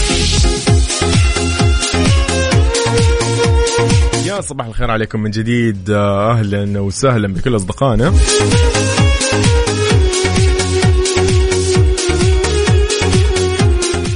يا 4.26 4.40
صباح 4.40 4.66
الخير 4.66 4.90
عليكم 4.90 5.20
من 5.20 5.30
جديد. 5.30 5.90
أهلا 5.90 6.80
وسهلا 6.80 7.28
بكل 7.28 7.56
أصدقائنا. 7.56 8.14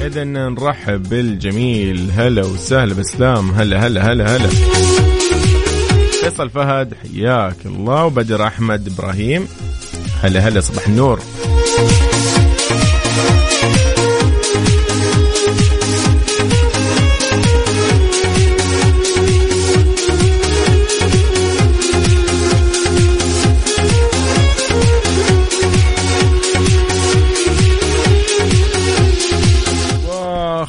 إذا 0.06 0.24
نرحب 0.24 1.08
بالجميل. 1.08 2.10
هلا 2.16 2.44
وسهلا 2.44 2.94
بسلام. 2.94 3.50
هلا 3.50 3.86
هلا 3.86 4.12
هلا 4.12 4.36
هلا. 4.36 4.48
فيصل 6.30 6.50
فهد 6.50 6.94
حياك 6.94 7.56
الله. 7.66 8.04
وبدر 8.04 8.46
أحمد 8.46 8.88
إبراهيم 8.88 9.48
هلا 10.22 10.40
هلا 10.40 10.60
صباح 10.60 10.88
النور. 10.88 11.20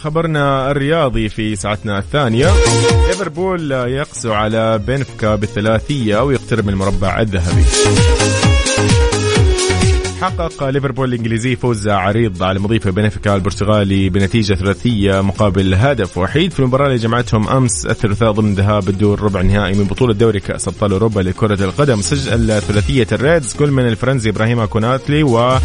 وخبرنا 0.09 0.71
الرياضي 0.71 1.29
في 1.29 1.55
ساعتنا 1.55 1.99
الثانية. 1.99 2.47
ليفربول 3.07 3.71
يقسو 3.71 4.33
على 4.33 4.77
بنفيكا 4.87 5.35
بالثلاثية 5.35 6.23
ويقترب 6.23 6.65
من 6.65 6.73
المربع 6.73 7.21
الذهبي. 7.21 7.63
حقق 10.21 10.69
ليفربول 10.69 11.13
الإنجليزي 11.13 11.55
فوز 11.55 11.87
عريض 11.87 12.43
على 12.43 12.59
مضيفة 12.59 12.91
بنفيكا 12.91 13.35
البرتغالي 13.35 14.09
بنتيجة 14.09 14.53
ثلاثية 14.53 15.21
مقابل 15.21 15.73
هدف 15.73 16.17
وحيد. 16.17 16.51
في 16.51 16.59
المباراة 16.59 16.87
اللي 16.87 16.97
جمعتهم 16.97 17.47
أمس 17.47 17.85
الثلاثاء 17.85 18.31
ضمن 18.31 18.53
ذهاب 18.53 18.89
الدور 18.89 19.21
ربع 19.21 19.41
النهائي 19.41 19.73
من 19.73 19.83
بطولة 19.83 20.13
دوري 20.13 20.39
كأس 20.39 20.67
أبطال 20.67 20.91
أوروبا 20.91 21.21
لكرة 21.21 21.63
القدم. 21.63 22.01
سجل 22.01 22.61
ثلاثية 22.61 23.07
الريدز 23.11 23.53
كل 23.53 23.71
من 23.71 23.87
الفرنسي 23.87 24.29
إبراهيم 24.29 24.65
كوناتلي 24.65 25.23
و 25.23 25.57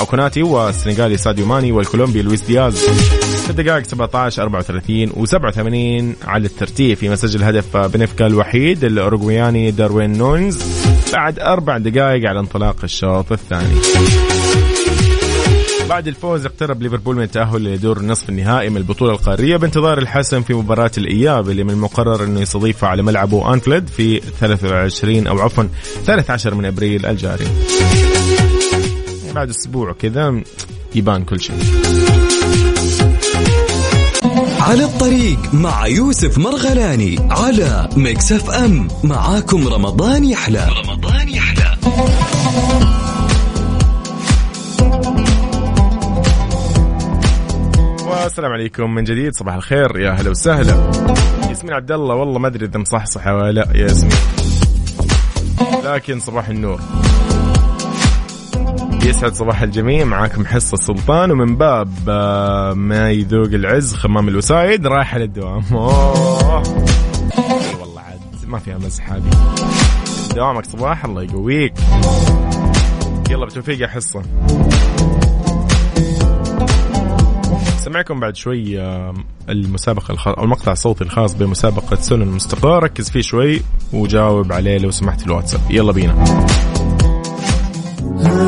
أو 0.00 0.06
كوناتي 0.06 0.42
والسنغالي 0.42 1.16
ساديو 1.16 1.46
ماني 1.46 1.72
والكولومبي 1.72 2.22
لويس 2.22 2.42
دياز. 2.42 2.84
في 3.44 3.50
الدقائق 3.50 3.86
17 3.86 4.42
34 4.42 5.10
و87 5.10 6.28
على 6.28 6.46
الترتيب 6.46 6.96
فيما 6.96 7.16
سجل 7.16 7.42
هدف 7.42 7.76
بنفيكا 7.76 8.26
الوحيد 8.26 8.84
الاوروغوياني 8.84 9.70
داروين 9.70 10.18
نونز. 10.18 10.62
بعد 11.12 11.38
أربع 11.38 11.78
دقائق 11.78 12.28
على 12.28 12.40
انطلاق 12.40 12.76
الشوط 12.84 13.32
الثاني. 13.32 13.74
بعد 15.88 16.08
الفوز 16.08 16.46
اقترب 16.46 16.82
ليفربول 16.82 17.16
من 17.16 17.22
التأهل 17.22 17.64
لدور 17.64 18.02
نصف 18.02 18.28
النهائي 18.28 18.70
من 18.70 18.76
البطولة 18.76 19.12
القارية 19.12 19.56
بانتظار 19.56 19.98
الحسم 19.98 20.42
في 20.42 20.54
مباراة 20.54 20.90
الإياب 20.98 21.50
اللي 21.50 21.64
من 21.64 21.70
المقرر 21.70 22.24
أنه 22.24 22.40
يستضيفها 22.40 22.88
على 22.88 23.02
ملعبه 23.02 23.54
أنفيلد 23.54 23.88
في 23.88 24.20
23 24.20 25.26
أو 25.26 25.40
عفوا 25.40 25.64
13 26.06 26.54
من 26.54 26.64
أبريل 26.64 27.06
الجاري. 27.06 27.46
بعد 29.38 29.48
أسبوع 29.48 29.92
كذا 29.92 30.40
يبان 30.94 31.24
كل 31.24 31.40
شيء. 31.40 31.56
على 34.60 34.84
الطريق 34.84 35.54
مع 35.54 35.86
يوسف 35.86 36.38
مرغلاني 36.38 37.18
على 37.30 37.88
Mix 37.96 38.32
FM. 38.32 38.88
معاكم 39.04 39.68
رمضان 39.68 40.24
يحلى. 40.24 40.68
رمضان 40.84 41.28
يحلى. 41.28 41.76
والسلام 48.06 48.52
عليكم 48.52 48.94
من 48.94 49.04
جديد 49.04 49.34
صباح 49.34 49.54
الخير 49.54 49.98
يا 49.98 50.10
هلا 50.10 50.30
وسهلا. 50.30 50.90
ياسمين 51.48 51.72
عبد 51.72 51.92
الله 51.92 52.14
والله 52.14 52.38
ما 52.38 52.48
أدري 52.48 52.66
إذا 52.66 52.78
مصحصحة 52.78 53.36
ولا 53.36 53.52
لا 53.52 53.68
يا 53.74 53.82
ياسمين. 53.82 54.18
لكن 55.84 56.20
صباح 56.20 56.48
النور. 56.48 56.80
يسعد 59.08 59.34
صباح 59.34 59.62
الجميع. 59.62 60.04
معاكم 60.04 60.46
حصة 60.46 60.76
سلطان 60.76 61.30
ومن 61.30 61.56
باب 61.56 61.88
آه، 62.08 62.72
ما 62.72 63.10
يذوق 63.10 63.46
العز 63.48 63.94
خمام 63.94 64.28
الوسايد 64.28 64.86
رايحة 64.86 65.18
للدوام 65.18 65.62
أوه. 65.72 66.62
والله 67.80 68.00
عاد 68.00 68.20
ما 68.46 68.58
فيها 68.58 68.78
مزح 68.78 69.12
هذه 69.12 69.30
دوامك 70.34 70.64
صباح 70.66 71.04
الله 71.04 71.22
يقويك. 71.22 71.74
يلا 73.30 73.46
بتوفيق 73.46 73.80
يا 73.80 73.86
حصة. 73.86 74.22
سمعكم 77.76 78.20
بعد 78.20 78.36
شوي 78.36 78.80
آه، 78.80 79.14
المسابقة 79.48 80.12
الخاص 80.12 80.34
أو 80.34 80.44
المقطع 80.44 80.72
الصوتي 80.72 81.04
الخاص 81.04 81.34
بمسابقة 81.34 81.96
سنن 81.96 82.22
المستقاة 82.22 82.78
ركز 82.78 83.10
فيه 83.10 83.20
شوي 83.20 83.60
وجاوب 83.92 84.52
عليه 84.52 84.78
لو 84.78 84.90
سمحت 84.90 85.26
الواتساب. 85.26 85.60
يلا 85.70 85.92
بينا. 85.92 86.46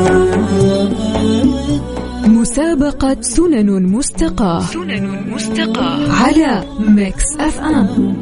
مسابقة 2.51 3.21
سنن 3.21 3.83
مستقاة 3.83 4.61
سنن 4.61 5.33
مستقاة 5.33 6.11
على 6.11 6.63
Mix 6.79 7.25
FM. 7.39 8.15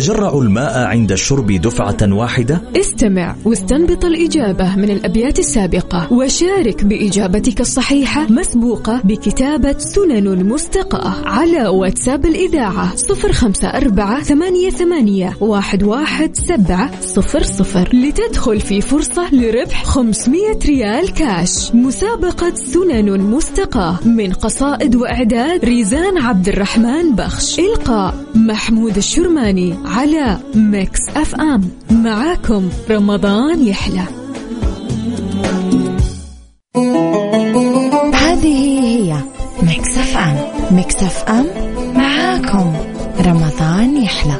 نتجرع 0.00 0.38
الماء 0.38 0.84
عند 0.84 1.12
الشرب 1.12 1.52
دفعة 1.52 1.96
واحدة؟ 2.02 2.60
استمع 2.76 3.36
واستنبط 3.44 4.04
الإجابة 4.04 4.76
من 4.76 4.90
الأبيات 4.90 5.38
السابقة. 5.38 6.12
وشارك 6.12 6.84
بإجابتك 6.84 7.60
الصحيحة 7.60 8.26
مسبوقة 8.32 9.00
بكتابة 9.04 9.78
سنن 9.78 10.44
مستقاة 10.44 11.14
على 11.28 11.68
واتساب 11.68 12.26
الإذاعة 12.26 12.96
صفر 12.96 13.32
خمسة 13.32 13.68
أربعة 13.68 14.22
ثمانية, 14.22 14.70
ثمانية 14.70 15.36
واحد, 15.40 15.82
واحد 15.82 16.36
سبعة 16.36 17.00
صفر 17.00 17.42
صفر. 17.42 17.88
لتدخل 17.92 18.60
في 18.60 18.80
فرصة 18.80 19.34
لربح 19.34 19.84
500 19.84 20.58
ريال 20.66 21.14
كاش. 21.14 21.74
مسابقة 21.74 22.54
سنن 22.54 23.20
مستقاة 23.20 23.98
من 24.04 24.32
قصائد 24.32 24.96
وإعداد 24.96 25.64
ريزان 25.64 26.18
عبد 26.18 26.48
الرحمن 26.48 27.14
بخش. 27.14 27.58
إلقاء 27.58 28.14
محمود 28.34 28.96
الشرماني 28.96 29.74
على 29.90 30.38
Mix 30.54 31.00
FM. 31.16 31.70
معاكم 31.90 32.68
رمضان 32.90 33.66
يحلى. 33.66 34.04
هذه 38.14 38.80
هي 38.84 39.14
Mix 39.62 39.98
FM. 39.98 40.36
Mix 40.76 40.94
FM 40.94 41.46
معاكم 41.94 42.72
رمضان 43.26 44.02
يحلى. 44.02 44.36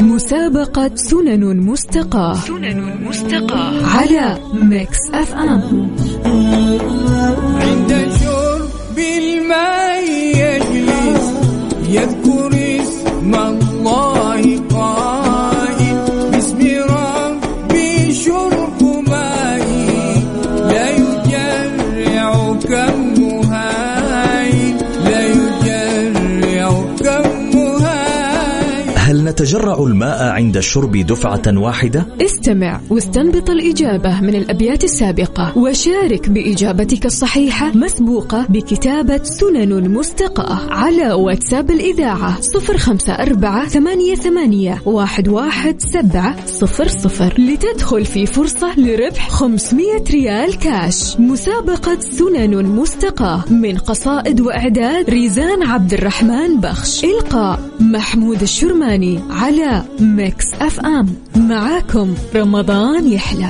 مسابقة 0.00 0.90
سنن 0.94 1.60
مستقاة. 1.60 2.34
سنن 2.34 3.06
مستقاة. 3.08 3.86
على 3.96 4.38
Mix 4.54 4.98
FM. 5.14 5.90
عند 7.60 8.10
شرب 8.20 8.98
الماء 8.98 9.91
نتجرع 29.42 29.82
الماء 29.82 30.22
عند 30.22 30.56
الشرب 30.56 30.96
دفعة 30.96 31.42
واحدة؟ 31.46 32.06
استمع 32.20 32.80
واستنبط 32.90 33.50
الإجابة 33.50 34.20
من 34.20 34.34
الأبيات 34.34 34.84
السابقة. 34.84 35.58
وشارك 35.58 36.28
بإجابتك 36.28 37.06
الصحيحة 37.06 37.76
مسبوقة 37.76 38.46
بكتابة 38.48 39.20
سنن 39.22 39.90
مستقاة 39.90 40.72
على 40.72 41.12
واتساب 41.12 41.70
الإذاعة 41.70 42.40
صفر 42.40 42.78
خمسة 42.78 43.12
أربعة 43.12 43.68
ثمانية, 43.68 44.14
ثمانية 44.14 44.82
واحد, 44.84 45.28
واحد 45.28 45.80
سبعة 45.80 46.46
صفر 46.46 46.88
صفر. 46.88 47.34
لتدخل 47.38 48.04
في 48.04 48.26
فرصة 48.26 48.80
لربح 48.80 49.28
500 49.28 50.04
ريال 50.10 50.58
كاش. 50.58 51.16
مسابقة 51.20 52.00
سنن 52.00 52.66
مستقاة 52.66 53.44
من 53.50 53.78
قصائد 53.78 54.40
وإعداد 54.40 55.10
ريزان 55.10 55.62
عبد 55.62 55.92
الرحمن 55.92 56.60
بخش. 56.60 57.04
إلقاء 57.04 57.60
محمود 57.80 58.42
الشرماني 58.42 59.20
على 59.32 59.82
Mix 60.00 60.46
FM. 60.60 61.14
معاكم 61.36 62.14
رمضان 62.34 63.12
يحلى. 63.12 63.48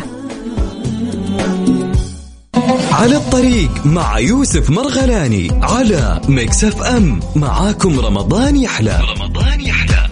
على 2.93 3.17
الطريق 3.17 3.87
مع 3.87 4.19
يوسف 4.19 4.71
مرغلاني 4.71 5.51
على 5.63 6.21
Mix 6.29 6.65
FM. 6.65 7.21
معاكم 7.37 8.01
رمضان 8.01 8.57
يحلى. 8.57 9.01
رمضان 9.17 9.61
يحلى. 9.61 10.09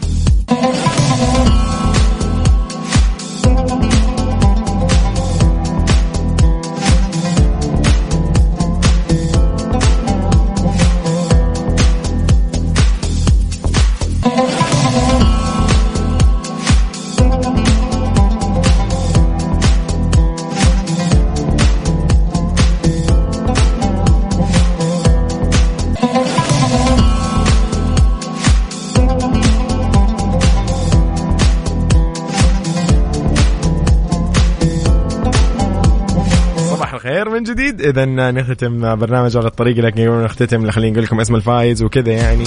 من 37.41 37.45
جديد. 37.45 37.81
اذا 37.81 38.05
نختم 38.31 38.97
برنامج 38.97 39.37
على 39.37 39.47
الطريق 39.47 39.79
لكن 39.79 40.09
قبل 40.09 40.25
نختتم 40.25 40.71
خلينا 40.71 40.93
نقول 40.93 41.05
لكم 41.05 41.21
اسم 41.21 41.35
الفايز 41.35 41.83
وكذا 41.83 42.13
يعني. 42.13 42.45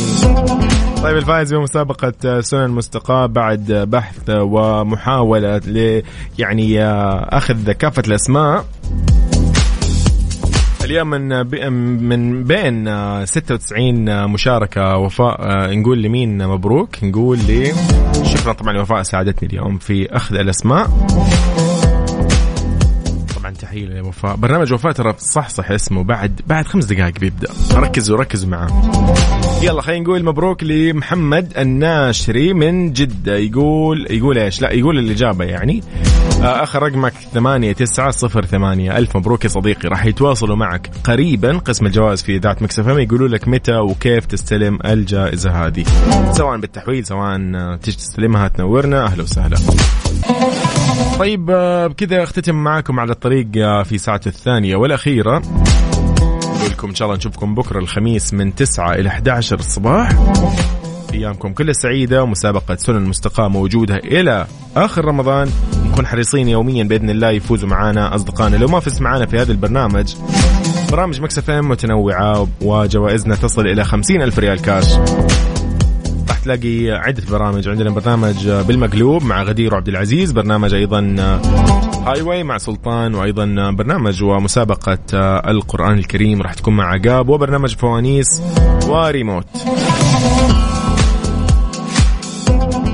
طيب 1.04 1.18
الفائز 1.18 1.54
بمسابقة 1.54 2.42
سنن 2.42 2.70
مستقاة 2.70 3.26
بعد 3.26 3.72
بحث 3.72 4.30
ومحاولة 4.30 5.58
ل 5.58 6.02
يعني 6.40 6.84
أخذ 6.84 7.72
كافة 7.72 8.04
الأسماء. 8.08 8.66
اليوم 10.84 11.08
من 11.10 11.46
من 12.04 12.44
بين 12.44 12.86
96 13.26 14.28
مشاركة 14.30 14.98
وفاء 14.98 15.74
نقول 15.76 16.02
لمين 16.02 16.48
مبروك؟ 16.48 17.04
نقول 17.04 17.40
لي 17.48 17.74
شكرا 18.24 18.54
طبعا 18.54 18.78
وفاء 18.82 19.02
ساعدتني 19.04 19.50
اليوم 19.50 19.78
في 19.78 20.16
أخذ 20.16 20.36
الأسماء. 20.36 20.90
تحيه 23.74 23.86
لوفاء 23.86 24.36
برنامج 24.36 24.74
وفاء 24.74 24.92
ترى 24.92 25.14
صح 25.18 25.50
صح 25.50 25.72
اسمه. 25.72 26.04
بعد 26.04 26.42
بعد 26.48 26.66
خمس 26.66 26.86
دقائق 26.86 27.20
بيبدأ. 27.20 27.48
ركزوا 27.74 28.18
ركزوا 28.18 28.50
معاه 28.50 28.92
يلا 29.64 29.82
خلينا 29.82 30.04
نقول 30.04 30.24
مبروك 30.24 30.64
لمحمد 30.64 31.54
الناشري 31.58 32.54
من 32.54 32.94
جدة. 32.94 33.38
يقول 33.38 34.08
يقول 34.12 34.38
إيش؟ 34.38 34.62
لا 34.62 34.72
يقول 34.72 35.00
الإجابة 35.00 35.46
يعني. 35.46 35.84
آه، 36.42 36.64
آخر 36.64 36.84
رقمك 36.84 37.14
ثمانية 37.34 37.74
تسعة 37.74 38.12
صفر 38.12 38.46
ثمانية. 38.46 38.98
ألف 38.98 39.18
مبروك 39.18 39.44
يا 39.44 39.50
صديقي. 39.50 39.90
راح 39.90 40.06
يتواصلوا 40.06 40.56
معك 40.56 40.92
قريبا. 41.04 41.58
قسم 41.58 41.86
الجوائز 41.86 42.24
في 42.24 42.36
إذاعة 42.36 42.58
مكسفة 42.62 43.00
يقولوا 43.00 43.28
لك 43.28 43.48
متى 43.48 43.76
وكيف 43.76 44.26
تستلم 44.26 44.80
الجائزة 44.86 45.66
هذه. 45.66 45.84
سواء 46.32 46.58
بالتحويل 46.58 47.06
سواء 47.06 47.40
آه، 47.56 47.76
تيجي 47.76 47.98
تستلمها 47.98 48.48
تنورنا. 48.48 49.06
أهلا 49.06 49.24
وسهلا. 49.24 49.58
طيب 51.20 51.50
آه، 51.50 51.88
بكذا 51.88 52.24
اختتم 52.24 52.56
معاكم 52.56 53.00
على 53.00 53.12
الطريق 53.12 53.48
آه، 53.58 53.84
في 53.84 53.98
ساعته 53.98 54.28
الثانية 54.30 54.76
والأخيرة. 54.76 55.42
نقول 56.44 56.72
لكم 56.72 56.88
إن 56.88 56.96
شاء 56.96 57.06
الله 57.06 57.18
نشوفكم 57.18 57.56
بكرة 57.56 57.80
الخميس 57.80 58.34
من 58.34 58.56
9 58.56 58.94
إلى 58.94 59.10
11 59.10 59.60
الصباح. 59.60 60.10
أيامكم 61.14 61.54
كلها 61.54 61.74
سعيدة 61.74 62.24
ومسابقة 62.24 62.76
سنن 62.76 63.02
مستقاة 63.02 63.48
موجودة 63.48 63.96
إلى 63.96 64.48
آخر 64.76 65.06
رمضان. 65.06 65.50
نكون 65.86 66.08
حريصين 66.08 66.48
يوميا 66.48 66.84
بإذن 66.84 67.10
الله 67.10 67.30
يفوزوا 67.32 67.70
معنا 67.70 68.16
أصدقائنا. 68.16 68.56
لو 68.56 68.68
ما 68.68 68.80
فزت 68.80 69.02
معنا 69.02 69.26
في 69.26 69.38
هذا 69.40 69.52
البرنامج 69.52 70.16
برامج 70.92 71.22
مكسف 71.22 71.50
إم 71.50 71.70
متنوعة 71.70 72.48
وجوائزنا 72.62 73.36
تصل 73.36 73.68
إلى 73.68 73.84
50 73.84 74.22
ألف 74.22 74.40
ريال 74.40 74.62
كاش. 74.62 74.86
تلاقي 76.44 76.92
عدة 76.92 77.24
برامج. 77.32 77.70
عندنا 77.70 77.90
برنامج 77.90 78.50
بالمقلوب 78.50 79.24
مع 79.24 79.44
غدير 79.44 79.74
وعبد 79.74 79.88
العزيز 79.88 80.32
برنامج 80.32 80.74
أيضا 80.74 81.16
highway 82.08 82.44
مع 82.44 82.58
سلطان 82.58 83.16
وأيضا 83.16 83.72
برنامج 83.72 84.24
ومسابقة 84.24 85.00
القرآن 85.50 85.98
الكريم 85.98 86.42
راح 86.42 86.54
تكون 86.54 86.76
مع 86.76 86.94
عقاب 86.94 87.30
وبرنامج 87.30 87.76
فوانيس 87.76 88.42
وريموت. 88.88 89.48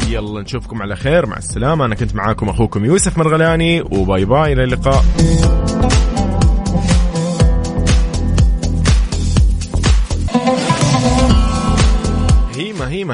يلا 0.09 0.41
نشوفكم 0.41 0.81
على 0.81 0.95
خير. 0.95 1.25
مع 1.25 1.37
السلامة. 1.37 1.85
أنا 1.85 1.95
كنت 1.95 2.15
معاكم 2.15 2.49
أخوكم 2.49 2.85
يوسف 2.85 3.17
مرغلاني 3.17 3.81
و 3.81 3.92
bye 3.92 4.25
bye 4.25 4.53
إلى 4.53 4.63
اللقاء. 4.63 5.03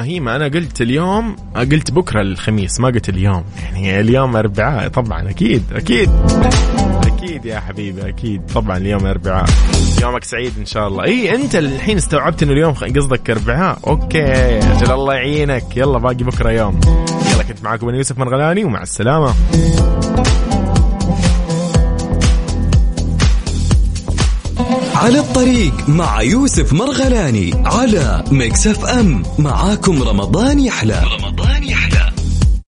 هيمة 0.02 0.16
هيمة 0.16 0.36
أنا 0.36 0.44
قلت 0.44 0.80
اليوم 0.80 1.36
قلت 1.56 1.90
بكرة 1.90 2.22
الخميس 2.22 2.80
ما 2.80 2.88
قلت 2.88 3.08
اليوم. 3.08 3.44
يعني 3.62 4.00
اليوم 4.00 4.36
أربعاء 4.36 4.88
طبعا 4.88 5.30
أكيد 5.30 5.62
أكيد. 5.72 6.10
أكيد 7.06 7.44
يا 7.44 7.60
حبيبي 7.60 8.08
أكيد. 8.08 8.42
طبعا 8.54 8.76
اليوم 8.76 9.06
أربعاء. 9.06 9.46
يومك 10.02 10.24
سعيد 10.24 10.52
إن 10.58 10.66
شاء 10.66 10.88
الله. 10.88 11.04
إي 11.04 11.34
أنت 11.34 11.56
الحين 11.56 11.96
استوعبت 11.96 12.42
إنه 12.42 12.52
اليوم 12.52 12.72
قصدك 12.72 13.30
أربعاء. 13.30 13.78
okay. 13.86 14.58
أجل 14.58 14.92
الله 14.92 15.14
يعينك. 15.14 15.76
يلا 15.76 15.98
باقي 15.98 16.24
بكرة 16.24 16.50
يوم. 16.50 16.80
يلا 17.34 17.42
كنت 17.42 17.64
معاكم 17.64 17.88
أنا 17.88 17.96
يوسف 17.96 18.18
مرغلاني 18.18 18.64
ومع 18.64 18.82
السلامة. 18.82 19.34
على 24.96 25.18
الطريق 25.18 25.88
مع 25.88 26.22
يوسف 26.22 26.72
مرغلاني 26.72 27.50
على 27.64 28.24
Mix 28.30 28.66
FM. 28.66 29.22
معاكم 29.38 30.02
رمضان 30.02 30.60
يحلى. 30.60 31.02